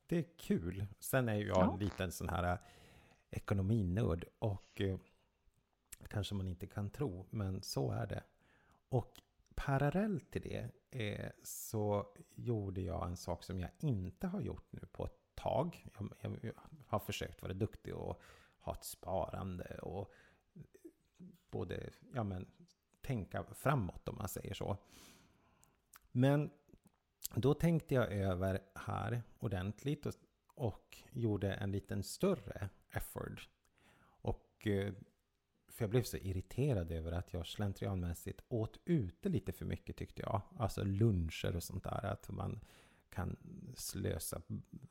det 0.08 0.18
är 0.18 0.38
kul. 0.38 0.86
Sen 1.00 1.30
är 1.30 1.36
ju 1.36 1.48
jag 1.48 1.58
Ja. 1.58 1.74
en 1.74 1.80
liten 1.80 2.12
sån 2.12 2.30
här 2.30 2.44
äh, 2.54 2.58
ekonominörd 3.30 4.26
och 4.40 4.82
eh, 4.82 4.98
kanske 6.10 6.36
man 6.36 6.48
inte 6.48 6.68
kan 6.68 6.90
tro, 6.90 7.28
men 7.30 7.62
så 7.64 7.92
är 7.92 8.08
det. 8.08 8.24
Och 8.90 9.22
parallellt 9.56 10.32
till 10.32 10.42
det 10.42 10.70
eh, 10.92 11.32
så 11.44 12.14
gjorde 12.36 12.82
jag 12.82 13.08
en 13.08 13.18
sak 13.18 13.44
som 13.44 13.60
jag 13.60 13.70
inte 13.80 14.28
har 14.28 14.42
gjort 14.42 14.68
nu 14.72 14.80
på 14.92 15.06
ett 15.06 15.36
tag. 15.36 15.88
Jag, 15.98 16.10
jag, 16.22 16.40
jag 16.44 16.54
har 16.88 17.00
försökt 17.00 17.42
vara 17.42 17.54
duktig 17.54 17.96
och 17.96 18.22
ha 18.60 18.74
ett 18.74 18.84
sparande 18.86 19.78
och 19.82 20.12
både, 21.52 21.90
ja 22.14 22.24
men, 22.24 22.48
tänka 23.02 23.44
framåt 23.44 24.08
om 24.08 24.16
man 24.16 24.30
säger 24.30 24.54
så. 24.54 24.78
Men 26.12 26.52
då 27.36 27.54
tänkte 27.54 27.96
jag 27.96 28.14
över 28.14 28.60
här 28.76 29.24
ordentligt 29.40 30.06
och, 30.06 30.14
och 30.48 30.98
gjorde 31.12 31.54
en 31.54 31.72
liten 31.72 32.04
större 32.04 32.70
effort. 32.90 33.50
Och 34.04 34.68
eh, 34.68 34.94
för 35.68 35.84
jag 35.84 35.90
blev 35.90 36.04
så 36.04 36.18
irriterad 36.18 36.92
över 36.92 37.12
att 37.12 37.34
jag 37.34 37.48
slentrianmässigt 37.48 38.42
åt 38.48 38.80
ute 38.86 39.30
lite 39.30 39.52
för 39.52 39.66
mycket 39.66 39.98
tyckte 39.98 40.22
jag. 40.22 40.42
Alltså 40.58 40.84
luncher 40.84 41.56
och 41.56 41.64
sånt 41.64 41.84
där. 41.84 42.06
Att 42.06 42.30
man 42.30 42.60
kan 43.10 43.38
slösa 43.76 44.42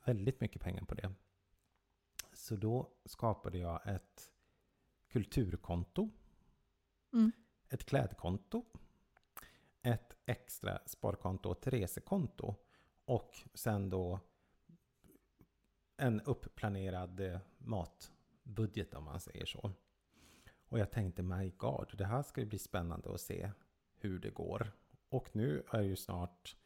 väldigt 0.05 0.41
mycket 0.41 0.61
pengar 0.61 0.85
på 0.85 0.95
det. 0.95 1.13
Så 2.33 2.55
då 2.55 2.93
skapade 3.05 3.57
jag 3.57 3.87
ett 3.87 4.31
kulturkonto. 5.07 6.09
Mm. 7.13 7.31
Ett 7.69 7.85
klädkonto. 7.85 8.65
Ett 9.81 10.13
extra 10.25 10.79
sparkonto 10.85 11.49
och 11.49 11.57
ett 11.57 11.73
resekonto. 11.73 12.55
Och 13.05 13.37
sen 13.53 13.89
då 13.89 14.19
en 15.97 16.21
uppplanerad 16.21 17.19
eh, 17.19 17.39
matbudget 17.57 18.93
om 18.93 19.03
man 19.03 19.19
säger 19.19 19.45
så. 19.45 19.71
Och 20.69 20.79
jag 20.79 20.91
tänkte 20.91 21.23
my 21.23 21.49
god, 21.49 21.93
det 21.97 22.05
här 22.05 22.23
ska 22.23 22.41
ju 22.41 22.47
bli 22.47 22.59
spännande 22.59 23.13
att 23.13 23.21
se 23.21 23.51
hur 23.95 24.19
det 24.19 24.29
går. 24.29 24.71
Och 25.09 25.35
nu 25.35 25.63
är 25.71 25.81
ju 25.81 25.95
snart 25.95 26.57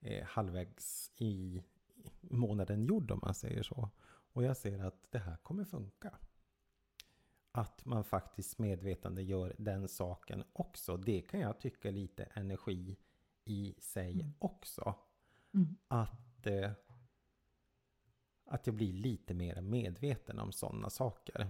eh, 0.00 0.26
halvvägs 0.26 1.12
i 1.16 1.62
månaden 2.20 2.84
gjord 2.84 3.10
om 3.10 3.20
man 3.22 3.34
säger 3.34 3.62
så. 3.62 3.90
Och 4.32 4.44
jag 4.44 4.56
ser 4.56 4.84
att 4.84 5.06
det 5.10 5.18
här 5.18 5.36
kommer 5.36 5.64
funka. 5.64 6.18
Att 7.52 7.84
man 7.84 8.04
faktiskt 8.04 8.58
medvetande 8.58 9.22
gör 9.22 9.54
den 9.58 9.88
saken 9.88 10.44
också. 10.52 10.96
Det 10.96 11.20
kan 11.20 11.40
jag 11.40 11.60
tycka 11.60 11.90
lite 11.90 12.24
energi 12.24 12.96
i 13.44 13.74
sig 13.78 14.12
Mm. 14.12 14.32
också. 14.38 14.94
Mm. 15.54 15.76
Att, 15.88 16.46
eh, 16.46 16.70
att 18.44 18.66
jag 18.66 18.76
blir 18.76 18.92
lite 18.92 19.34
mer 19.34 19.60
medveten 19.60 20.38
om 20.38 20.52
sådana 20.52 20.90
saker. 20.90 21.40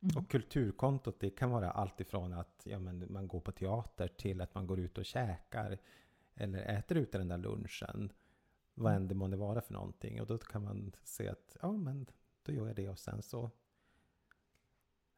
Mm. 0.00 0.16
Och 0.16 0.30
kulturkontot 0.30 1.20
det 1.20 1.30
kan 1.30 1.50
vara 1.50 1.70
allt 1.70 2.00
ifrån 2.00 2.32
att 2.32 2.62
ja, 2.64 2.78
men 2.78 3.12
man 3.12 3.28
går 3.28 3.40
på 3.40 3.52
teater 3.52 4.08
till 4.08 4.40
att 4.40 4.54
man 4.54 4.66
går 4.66 4.78
ut 4.80 4.98
och 4.98 5.04
käkar. 5.04 5.78
Eller 6.34 6.58
äter 6.78 6.96
ut 6.96 7.12
den 7.12 7.28
där 7.28 7.38
lunchen. 7.38 8.12
Vad 8.74 8.94
än 8.94 9.08
det 9.08 9.14
månde 9.14 9.36
vara 9.36 9.60
för 9.60 9.72
någonting. 9.72 10.20
Och 10.20 10.26
då 10.26 10.38
kan 10.38 10.62
man 10.64 10.92
se 11.04 11.28
att 11.28 11.56
ja 11.62 11.72
men 11.72 12.06
då 12.42 12.52
gör 12.52 12.66
jag 12.66 12.76
det 12.76 12.88
och 12.88 12.98
sen 12.98 13.22
så 13.22 13.50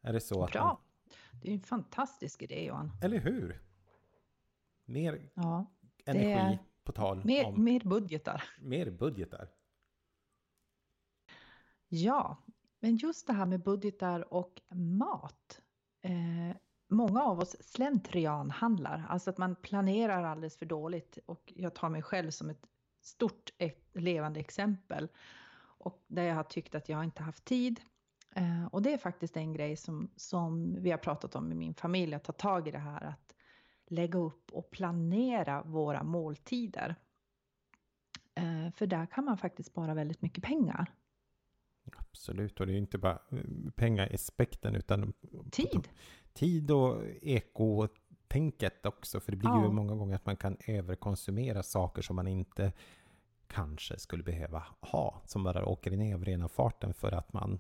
är 0.03 0.13
det 0.13 0.21
så 0.21 0.35
att 0.45 0.55
man, 0.55 0.63
Bra! 0.63 0.81
Det 1.43 1.51
är 1.51 1.55
en 1.55 1.61
fantastisk 1.63 2.43
idé 2.43 2.65
Johan. 2.65 2.93
Eller 3.03 3.19
hur? 3.19 3.63
Mer 4.85 5.31
Ja. 5.35 5.67
energi 6.07 6.31
är 6.31 6.59
på 6.85 6.93
tal 6.93 7.25
Mer, 7.25 7.47
om 7.47 7.65
mer 7.65 7.81
budgetar. 7.81 8.45
mer 8.61 8.91
budgetar. 8.91 9.49
Ja, 11.89 12.37
men 12.81 12.97
just 12.97 13.27
det 13.27 13.33
här 13.33 13.47
med 13.47 13.63
budgetar 13.63 14.35
och 14.35 14.61
mat. 14.75 15.61
Eh, 16.03 16.57
många 16.89 17.23
av 17.23 17.39
oss 17.39 17.57
slentrian 17.61 18.51
handlar, 18.51 19.07
alltså 19.09 19.31
att 19.31 19.39
man 19.39 19.57
planerar 19.57 20.23
alldeles 20.25 20.57
för 20.57 20.67
dåligt. 20.67 21.19
Och 21.27 21.53
jag 21.57 21.75
tar 21.75 21.89
mig 21.89 22.03
själv 22.03 22.31
som 22.31 22.51
ett 22.51 22.67
stort 23.01 23.51
ett 23.59 23.89
levande 23.93 24.41
exempel. 24.41 25.09
Och 25.79 26.05
där 26.07 26.23
jag 26.23 26.35
har 26.35 26.45
tyckt 26.45 26.75
att 26.75 26.89
jag 26.89 27.05
inte 27.05 27.23
haft 27.23 27.45
tid. 27.45 27.81
Eh, 28.35 28.67
och 28.67 28.83
det 28.83 28.93
är 28.93 28.99
faktiskt 28.99 29.37
en 29.37 29.53
grej 29.53 29.77
som, 29.77 30.11
som 30.17 30.77
vi 30.83 30.91
har 30.91 30.99
pratat 30.99 31.35
om 31.35 31.53
i 31.53 31.55
min 31.55 31.75
familj, 31.75 32.15
att 32.15 32.25
ta 32.25 32.33
tag 32.33 32.69
i 32.69 32.71
det 32.71 32.79
här 32.79 33.05
att 33.05 33.35
lägga 33.87 34.19
upp 34.19 34.53
och 34.53 34.71
planera 34.71 35.63
våra 35.63 36.03
måltider. 36.03 36.97
Eh, 38.35 38.73
för 38.75 38.87
där 38.87 39.07
kan 39.07 39.25
man 39.25 39.39
faktiskt 39.39 39.69
spara 39.71 39.95
väldigt 39.95 40.23
mycket 40.23 40.45
pengar. 40.45 40.93
Absolut, 41.97 42.61
och 42.61 42.67
det 42.67 42.73
är 42.73 42.75
ju 42.75 42.81
inte 42.81 42.99
bara 42.99 43.19
eh, 43.31 43.71
pengaspekten 43.77 44.75
utan 44.75 45.13
Tid. 45.53 45.89
tid 46.33 46.71
och 46.71 47.03
ekotänket 47.23 48.87
också. 48.87 49.21
För 49.21 49.33
det 49.33 49.39
blir 49.39 49.51
ju 49.51 49.63
Ja. 49.63 49.73
många 49.73 49.95
gånger 49.95 50.15
att 50.15 50.27
man 50.27 50.37
kan 50.37 50.57
överkonsumera 50.67 51.63
saker 51.63 52.03
som 52.03 52.17
man 52.17 52.27
inte 52.29 52.73
kanske 53.47 53.99
skulle 53.99 54.23
behöva 54.23 54.65
ha. 54.81 55.23
Som 55.27 55.45
bara 55.45 55.67
åker 55.67 55.91
ner 55.91 56.15
av 56.15 56.25
rena 56.25 56.49
farten 56.49 56.95
för 56.95 57.13
att 57.13 57.33
man... 57.33 57.59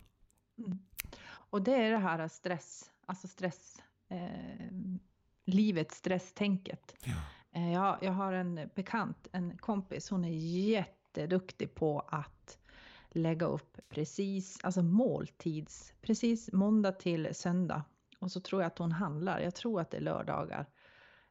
Mm. 0.67 0.79
Och 1.27 1.63
det 1.63 1.75
är 1.75 1.91
det 1.91 1.99
här 1.99 2.29
stress, 2.29 2.91
alltså 3.07 3.29
stress, 3.29 3.83
eh, 4.09 4.71
livet, 5.45 5.93
stresstänket. 5.93 6.95
Ja. 7.05 7.13
Eh, 7.53 7.73
jag, 7.73 7.99
jag 8.03 8.13
har 8.13 8.33
en 8.33 8.71
bekant, 8.75 9.29
en 9.33 9.57
kompis, 9.57 10.11
hon 10.11 10.25
är 10.25 10.33
jätteduktig 10.69 11.75
på 11.75 12.01
att 12.01 12.59
lägga 13.11 13.47
upp 13.47 13.79
precis, 13.89 14.65
alltså 14.65 14.83
måltids, 14.83 15.93
precis 16.01 16.53
måndag 16.53 16.93
till 16.93 17.35
söndag. 17.35 17.85
Och 18.19 18.33
så 18.33 18.41
tror 18.41 18.63
jag 18.63 18.67
att 18.67 18.79
hon 18.79 18.93
handlar, 18.93 19.41
jag 19.41 19.55
tror 19.55 19.81
att 19.81 19.91
det 19.91 19.97
är 19.97 20.01
lördagar. 20.01 20.67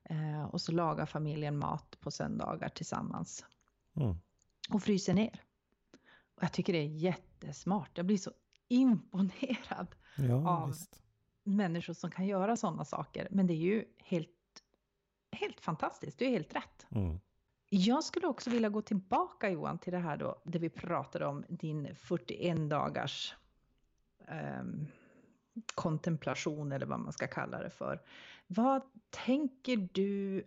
Eh, 0.04 0.44
och 0.44 0.62
så 0.62 0.72
lagar 0.72 1.06
familjen 1.06 1.58
mat 1.58 1.98
på 2.00 2.12
söndagar 2.12 2.70
tillsammans. 2.70 3.46
Mm. 3.96 4.16
Och 4.70 4.84
fryser 4.84 5.14
ner. 5.14 5.44
Och 6.36 6.44
jag 6.44 6.52
tycker 6.52 6.74
det 6.74 6.80
är 6.80 6.88
jättesmart, 6.88 7.98
jag 7.98 8.06
blir 8.06 8.18
så 8.18 8.32
imponerad 8.70 9.88
Ja, 10.18 10.50
Av- 10.50 10.68
visst. 10.68 11.02
människor 11.44 11.94
som 11.94 12.12
kan 12.12 12.28
göra 12.28 12.58
sådana 12.58 12.86
saker. 12.86 13.28
Men 13.32 13.48
det 13.48 13.54
är 13.54 13.58
ju 13.58 13.86
helt, 13.98 14.30
helt 15.32 15.62
fantastiskt, 15.62 16.20
det 16.20 16.26
är 16.26 16.30
helt 16.30 16.56
rätt. 16.56 16.86
Mm. 16.92 17.20
Jag 17.70 18.04
skulle 18.04 18.28
också 18.28 18.50
vilja 18.50 18.70
gå 18.70 18.82
tillbaka 18.82 19.50
Johan 19.50 19.78
till 19.78 19.94
det 19.94 20.00
här 20.00 20.18
då, 20.18 20.42
där 20.44 20.60
vi 20.60 20.70
pratade 20.70 21.26
om 21.26 21.44
din 21.50 21.96
41 21.96 22.70
dagars 22.70 23.36
ehm, 24.28 24.88
kontemplation 25.76 26.72
eller 26.72 26.86
vad 26.86 27.00
man 27.00 27.14
ska 27.14 27.28
kalla 27.28 27.60
det 27.62 27.70
för. 27.70 28.02
Vad 28.48 28.82
tänker 29.10 29.90
du 29.94 30.44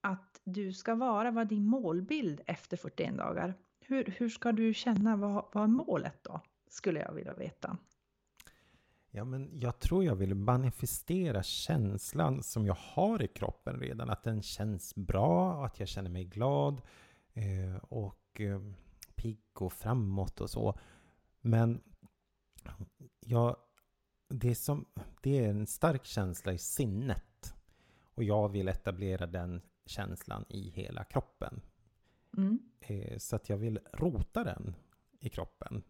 att 0.00 0.40
du 0.44 0.72
ska 0.72 0.94
vara, 0.94 1.30
vad 1.30 1.48
din 1.48 1.66
målbild 1.66 2.40
efter 2.46 2.76
41 2.76 3.16
dagar? 3.16 3.54
Hur, 3.80 4.04
hur 4.18 4.28
ska 4.28 4.52
du 4.52 4.74
känna, 4.74 5.16
vad, 5.16 5.44
vad 5.52 5.62
är 5.64 5.68
målet 5.68 6.24
då? 6.24 6.40
Skulle 6.72 7.00
jag 7.00 7.12
vilja 7.12 7.34
veta. 7.34 7.76
Ja, 9.10 9.24
men 9.24 9.50
jag 9.52 9.78
tror 9.78 10.04
jag 10.04 10.14
vill 10.14 10.34
manifestera 10.34 11.42
känslan 11.42 12.42
som 12.42 12.66
jag 12.66 12.76
har 12.80 13.22
i 13.22 13.28
kroppen 13.28 13.80
redan. 13.80 14.10
Att 14.10 14.24
den 14.24 14.42
känns 14.42 14.94
bra, 14.94 15.66
att 15.66 15.80
jag 15.80 15.88
känner 15.88 16.10
mig 16.10 16.24
glad 16.24 16.82
eh, 17.32 17.76
och 17.76 18.40
eh, 18.40 18.60
pigg 19.14 19.42
och 19.54 19.72
framåt 19.72 20.40
och 20.40 20.50
så. 20.50 20.78
Men 21.40 21.82
jag, 23.20 23.56
det, 24.28 24.54
som, 24.54 24.84
det 25.22 25.38
är 25.38 25.48
en 25.48 25.66
stark 25.66 26.04
känsla 26.04 26.52
i 26.52 26.58
sinnet. 26.58 27.54
Och 28.14 28.24
jag 28.24 28.48
vill 28.48 28.68
etablera 28.68 29.26
den 29.26 29.62
känslan 29.86 30.44
i 30.48 30.70
hela 30.70 31.04
kroppen. 31.04 31.60
Mm. 32.36 32.58
Eh, 32.80 33.18
så 33.18 33.36
att 33.36 33.48
jag 33.48 33.56
vill 33.56 33.80
rota 33.92 34.44
den 34.44 34.74
i 35.20 35.28
kroppen. 35.28 35.82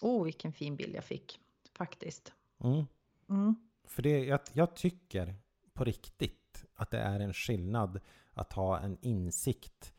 Åh, 0.00 0.20
oh, 0.20 0.24
vilken 0.24 0.52
fin 0.52 0.76
bild 0.76 0.94
jag 0.94 1.04
fick 1.04 1.40
faktiskt. 1.72 2.32
Mm. 2.64 2.84
Mm. 3.28 3.56
För 3.84 4.02
det, 4.02 4.24
jag, 4.24 4.40
jag 4.52 4.76
tycker 4.76 5.34
på 5.72 5.84
riktigt 5.84 6.66
att 6.74 6.90
det 6.90 6.98
är 6.98 7.20
en 7.20 7.34
skillnad 7.34 8.00
att 8.32 8.52
ha 8.52 8.78
en 8.78 8.98
insikt, 9.00 9.94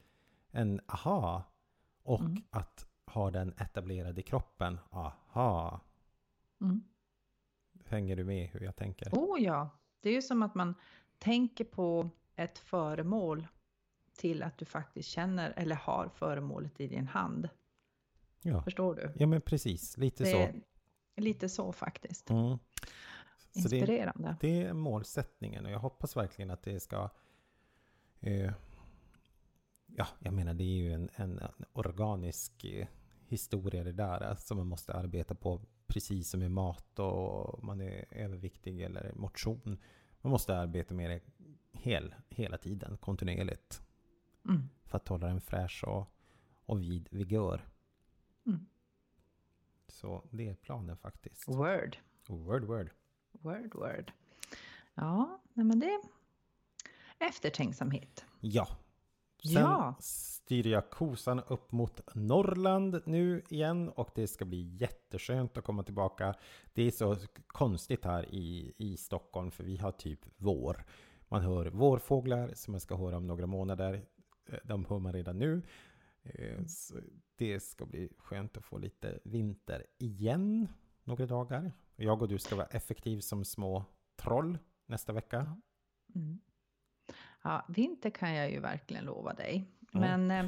en 0.52 0.82
aha, 0.88 1.44
och 2.04 2.20
mm. 2.20 2.44
att 2.50 2.88
ha 3.06 3.32
den 3.32 3.54
etablerad 3.58 4.20
i 4.20 4.22
kroppen. 4.22 4.80
Aha. 4.90 5.82
Mm. 6.62 6.84
Hänger 7.86 8.16
du 8.16 8.24
med 8.24 8.50
hur 8.50 8.60
jag 8.60 8.76
tänker? 8.76 9.10
Oh 9.12 9.42
ja, 9.42 9.70
det 10.00 10.10
är 10.10 10.14
ju 10.14 10.22
som 10.22 10.44
att 10.44 10.56
man 10.56 10.76
tänker 11.18 11.66
på 11.66 12.10
ett 12.36 12.58
föremål 12.58 13.48
till 14.16 14.44
att 14.44 14.58
du 14.58 14.66
faktiskt 14.66 15.10
känner 15.10 15.54
eller 15.56 15.76
har 15.76 16.10
föremålet 16.16 16.80
i 16.80 16.88
din 16.88 17.08
hand. 17.08 17.50
Ja. 18.42 18.62
Förstår 18.62 18.96
du? 18.96 19.12
Ja, 19.16 19.28
men 19.28 19.42
precis. 19.42 19.98
Lite 19.98 20.24
det 20.24 20.30
så. 20.30 20.48
Lite 21.22 21.50
så 21.50 21.72
faktiskt. 21.72 22.30
Mm. 22.30 22.58
Inspirerande. 23.54 24.38
Det, 24.42 24.48
det, 24.48 24.64
är 24.64 24.74
målsättningen 24.74 25.66
och 25.66 25.72
jag 25.72 25.80
hoppas 25.80 26.18
verkligen 26.18 26.52
att 26.52 26.64
det 26.64 26.80
ska... 26.80 27.10
Eh, 28.20 28.52
ja, 29.86 30.08
jag 30.20 30.34
menar 30.34 30.54
det 30.54 30.64
är 30.64 30.78
ju 30.78 30.94
en, 30.94 31.10
en, 31.16 31.40
en 31.40 31.66
organisk 31.74 32.66
eh, 32.66 32.88
historia 33.28 33.84
det 33.84 33.92
där 33.92 34.30
eh, 34.30 34.36
som 34.36 34.58
man 34.58 34.68
måste 34.68 34.94
arbeta 34.94 35.36
på 35.36 35.62
precis 35.88 36.30
som 36.30 36.40
med 36.40 36.52
mat 36.52 37.00
och 37.00 37.64
man 37.64 37.82
är 37.82 38.06
överviktig 38.12 38.82
eller 38.82 39.14
motion. 39.16 39.78
Man 40.22 40.32
måste 40.32 40.58
arbeta 40.58 40.94
med 40.94 41.10
det 41.10 41.22
hel, 41.72 42.16
hela 42.30 42.58
tiden, 42.58 42.98
kontinuerligt. 42.98 43.82
Mm. 44.46 44.70
För 44.86 44.98
att 44.98 45.08
hålla 45.08 45.28
den 45.28 45.42
fräsch 45.42 45.84
och, 45.88 46.14
och 46.66 46.82
vid 46.82 47.08
vigör. 47.12 47.62
Mm. 48.46 48.66
Så 49.88 50.24
det 50.32 50.50
är 50.50 50.56
planen 50.56 50.98
faktiskt. 50.98 51.48
Word. 51.48 51.98
Word, 52.28 52.64
word. 52.64 52.90
Word, 53.32 53.76
word. 53.76 54.12
Ja, 54.94 55.42
nej 55.54 55.66
men 55.66 55.80
det... 55.80 56.02
Eftertänksamhet. 57.20 58.26
Ja. 58.40 58.68
Sen 59.44 59.62
ja. 59.62 59.96
styr 60.00 60.68
jag 60.68 60.90
kosan 60.90 61.40
upp 61.40 61.72
mot 61.72 62.16
Norrland 62.16 63.02
nu 63.06 63.44
igen 63.50 63.90
och 63.90 64.10
det 64.16 64.28
ska 64.28 64.46
bli 64.46 64.62
jätteskönt 64.62 65.58
att 65.58 65.64
komma 65.64 65.84
tillbaka. 65.84 66.34
Det 66.74 66.84
är 66.84 66.92
så 66.92 67.18
konstigt 67.48 68.06
här 68.06 68.36
i, 68.36 68.74
i 68.78 68.98
Stockholm 68.98 69.52
för 69.52 69.64
vi 69.64 69.78
har 69.78 69.92
typ 69.92 70.20
vår. 70.38 70.86
Man 71.28 71.42
hör 71.42 71.66
vårfåglar 71.66 72.52
som 72.54 72.72
man 72.72 72.80
ska 72.80 72.96
höra 72.96 73.18
om 73.18 73.28
några 73.28 73.46
månader. 73.46 74.06
Eh, 74.46 74.58
de 74.64 74.86
hör 74.86 75.00
man 75.00 75.14
redan 75.14 75.40
nu. 75.40 75.62
Eh, 76.34 76.66
så 76.66 77.00
det 77.36 77.60
ska 77.60 77.86
bli 77.86 78.10
skönt 78.18 78.58
att 78.58 78.66
få 78.66 78.78
lite 78.78 79.20
vinter 79.24 79.86
igen 79.98 80.68
några 81.04 81.26
dagar. 81.26 81.72
Jag 81.96 82.22
och 82.22 82.28
du 82.28 82.40
ska 82.40 82.56
vara 82.56 82.68
effektiv 82.68 83.20
som 83.20 83.46
små 83.46 83.86
troll 84.16 84.58
nästa 84.86 85.14
vecka. 85.14 85.58
Mm. 86.16 86.40
Ja, 87.44 87.66
vinter 87.70 88.10
kan 88.10 88.36
jag 88.36 88.52
ju 88.52 88.60
verkligen 88.60 89.06
lova 89.06 89.34
dig. 89.34 89.72
Men 89.92 90.32
eh, 90.32 90.46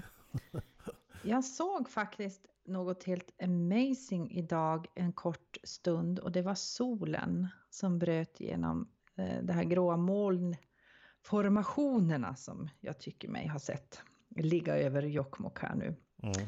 jag 1.24 1.46
såg 1.46 1.90
faktiskt 1.90 2.46
något 2.66 3.04
helt 3.04 3.42
amazing 3.44 4.32
idag 4.32 4.88
en 4.96 5.14
kort 5.14 5.58
stund 5.64 6.20
och 6.20 6.32
det 6.32 6.42
var 6.42 6.56
solen 6.56 7.48
som 7.70 8.00
bröt 8.00 8.40
genom 8.40 8.92
eh, 9.16 9.44
det 9.44 9.54
här 9.54 9.64
gråa 9.64 9.98
molnformationerna 9.98 12.36
som 12.36 12.70
jag 12.80 13.00
tycker 13.00 13.28
mig 13.28 13.48
ha 13.48 13.60
sett 13.60 14.04
ligga 14.36 14.78
över 14.78 15.04
Jokkmokk 15.04 15.60
här 15.60 15.76
nu. 15.76 15.96
Mm. 16.24 16.48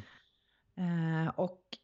Eh, 0.76 1.30
och 1.30 1.78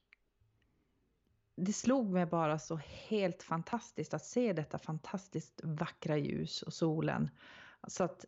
det 1.56 1.74
slog 1.74 2.10
mig 2.10 2.26
bara 2.26 2.60
så 2.60 2.80
helt 3.08 3.44
fantastiskt 3.44 4.14
att 4.14 4.26
se 4.26 4.54
detta 4.54 4.78
fantastiskt 4.78 5.62
vackra 5.64 6.18
ljus 6.18 6.62
och 6.62 6.74
solen. 6.74 7.30
Så 7.88 8.04
att, 8.04 8.26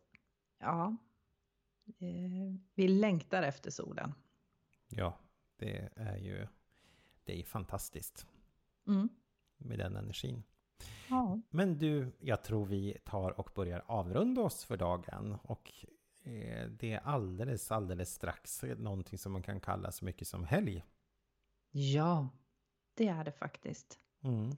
ja, 0.58 0.96
eh, 1.86 2.56
vi 2.74 2.88
längtar 2.88 3.42
efter 3.42 3.70
solen. 3.70 4.14
Ja, 4.88 5.18
det 5.56 5.88
är 5.96 6.16
ju 6.16 6.46
det 7.24 7.40
är 7.40 7.44
fantastiskt 7.44 8.26
mm. 8.86 9.08
med 9.56 9.78
den 9.78 9.96
energin. 9.96 10.42
Ja. 11.08 11.40
Men 11.50 11.78
du, 11.78 12.12
jag 12.20 12.42
tror 12.42 12.66
vi 12.66 12.98
tar 13.04 13.40
och 13.40 13.50
börjar 13.54 13.84
avrunda 13.86 14.42
oss 14.42 14.64
för 14.64 14.76
dagen. 14.76 15.38
Och 15.42 15.72
det 16.68 16.92
är 16.92 17.00
alldeles, 17.04 17.72
alldeles 17.72 18.14
strax 18.14 18.64
någonting 18.76 19.18
som 19.18 19.32
man 19.32 19.42
kan 19.42 19.60
kalla 19.60 19.92
så 19.92 20.04
mycket 20.04 20.28
som 20.28 20.44
helg. 20.44 20.84
Ja, 21.70 22.28
det 22.94 23.08
är 23.08 23.24
det 23.24 23.32
faktiskt. 23.32 23.98
Mm. 24.20 24.50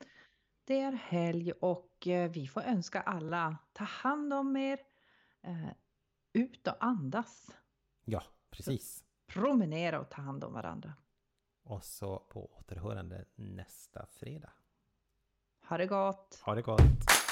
Det 0.64 0.80
är 0.80 0.92
helg 0.92 1.52
och 1.52 2.06
eh, 2.06 2.30
vi 2.30 2.46
får 2.46 2.62
önska 2.62 3.00
alla 3.00 3.56
ta 3.72 3.84
hand 3.84 4.32
om 4.32 4.56
er, 4.56 4.78
eh, 5.42 5.68
ut 6.32 6.66
och 6.66 6.84
andas. 6.84 7.56
Ja, 8.04 8.22
precis. 8.50 8.98
Så 8.98 9.04
promenera 9.26 10.00
och 10.00 10.10
ta 10.10 10.22
hand 10.22 10.44
om 10.44 10.52
varandra. 10.52 10.94
Och 11.62 11.84
så 11.84 12.18
på 12.18 12.50
återhörande 12.58 13.24
nästa 13.34 14.06
fredag. 14.06 14.52
Ha 15.68 15.78
det 15.78 15.86
gott! 15.86 16.40
Ha 16.44 16.54
det 16.54 16.62
gott! 16.62 17.23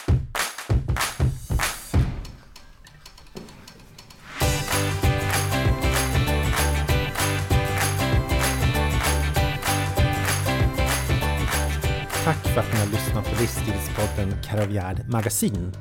Tack 12.24 12.48
för 12.48 12.60
att 12.60 12.72
ni 12.72 12.78
har 12.78 12.86
lyssnat 12.86 13.24
på 13.24 13.40
livsstilspodden 13.40 14.34
Karavjärd 14.44 15.08
Magasin. 15.08 15.72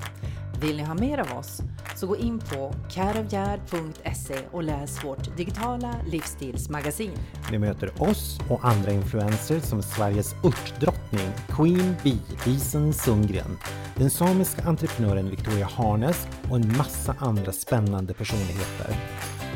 Vill 0.62 0.78
ni 0.78 0.84
ha 0.84 0.94
mer 0.94 1.18
av 1.18 1.38
oss 1.38 1.62
så 1.96 2.08
gå 2.08 2.18
in 2.18 2.40
på 2.40 2.74
karavjärd.se 2.92 4.36
och 4.52 4.64
läs 4.64 5.04
vårt 5.04 5.38
digitala 5.38 5.96
livsstilsmagasin. 6.12 7.12
Ni 7.52 7.60
möter 7.60 8.02
oss 8.02 8.40
och 8.50 8.66
andra 8.66 8.92
influencers 8.92 9.64
som 9.64 9.84
Sveriges 9.84 10.36
örtdrottning 10.44 11.32
Queen 11.50 11.96
Bee 12.04 12.38
Lisen 12.46 12.94
Sundgren, 12.94 13.58
den 13.96 14.10
samiska 14.10 14.64
entreprenören 14.64 15.30
Victoria 15.30 15.66
Harnes 15.66 16.28
och 16.50 16.56
en 16.56 16.78
massa 16.78 17.16
andra 17.20 17.52
spännande 17.52 18.14
personligheter. 18.14 18.96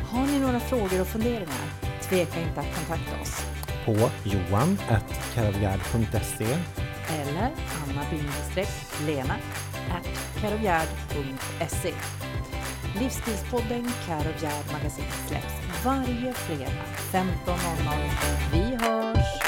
Har 0.09 0.25
ni 0.25 0.39
några 0.39 0.59
frågor 0.59 1.01
och 1.01 1.07
funderingar? 1.07 1.69
Tveka 2.01 2.41
inte 2.41 2.59
att 2.59 2.75
kontakta 2.75 3.21
oss 3.21 3.54
på 3.85 3.95
johan.karavjärd.se 4.23 6.57
eller 7.09 7.51
anna-lena 7.83 9.35
karovgärd.se 10.41 11.93
Livsstilspodden 12.99 13.91
Karovgärd 14.07 14.71
Magasin 14.71 15.05
släpps 15.27 15.53
varje 15.85 16.33
fredag 16.33 16.71
15.00 17.11 17.29
Vi 18.53 18.77
hörs! 18.85 19.44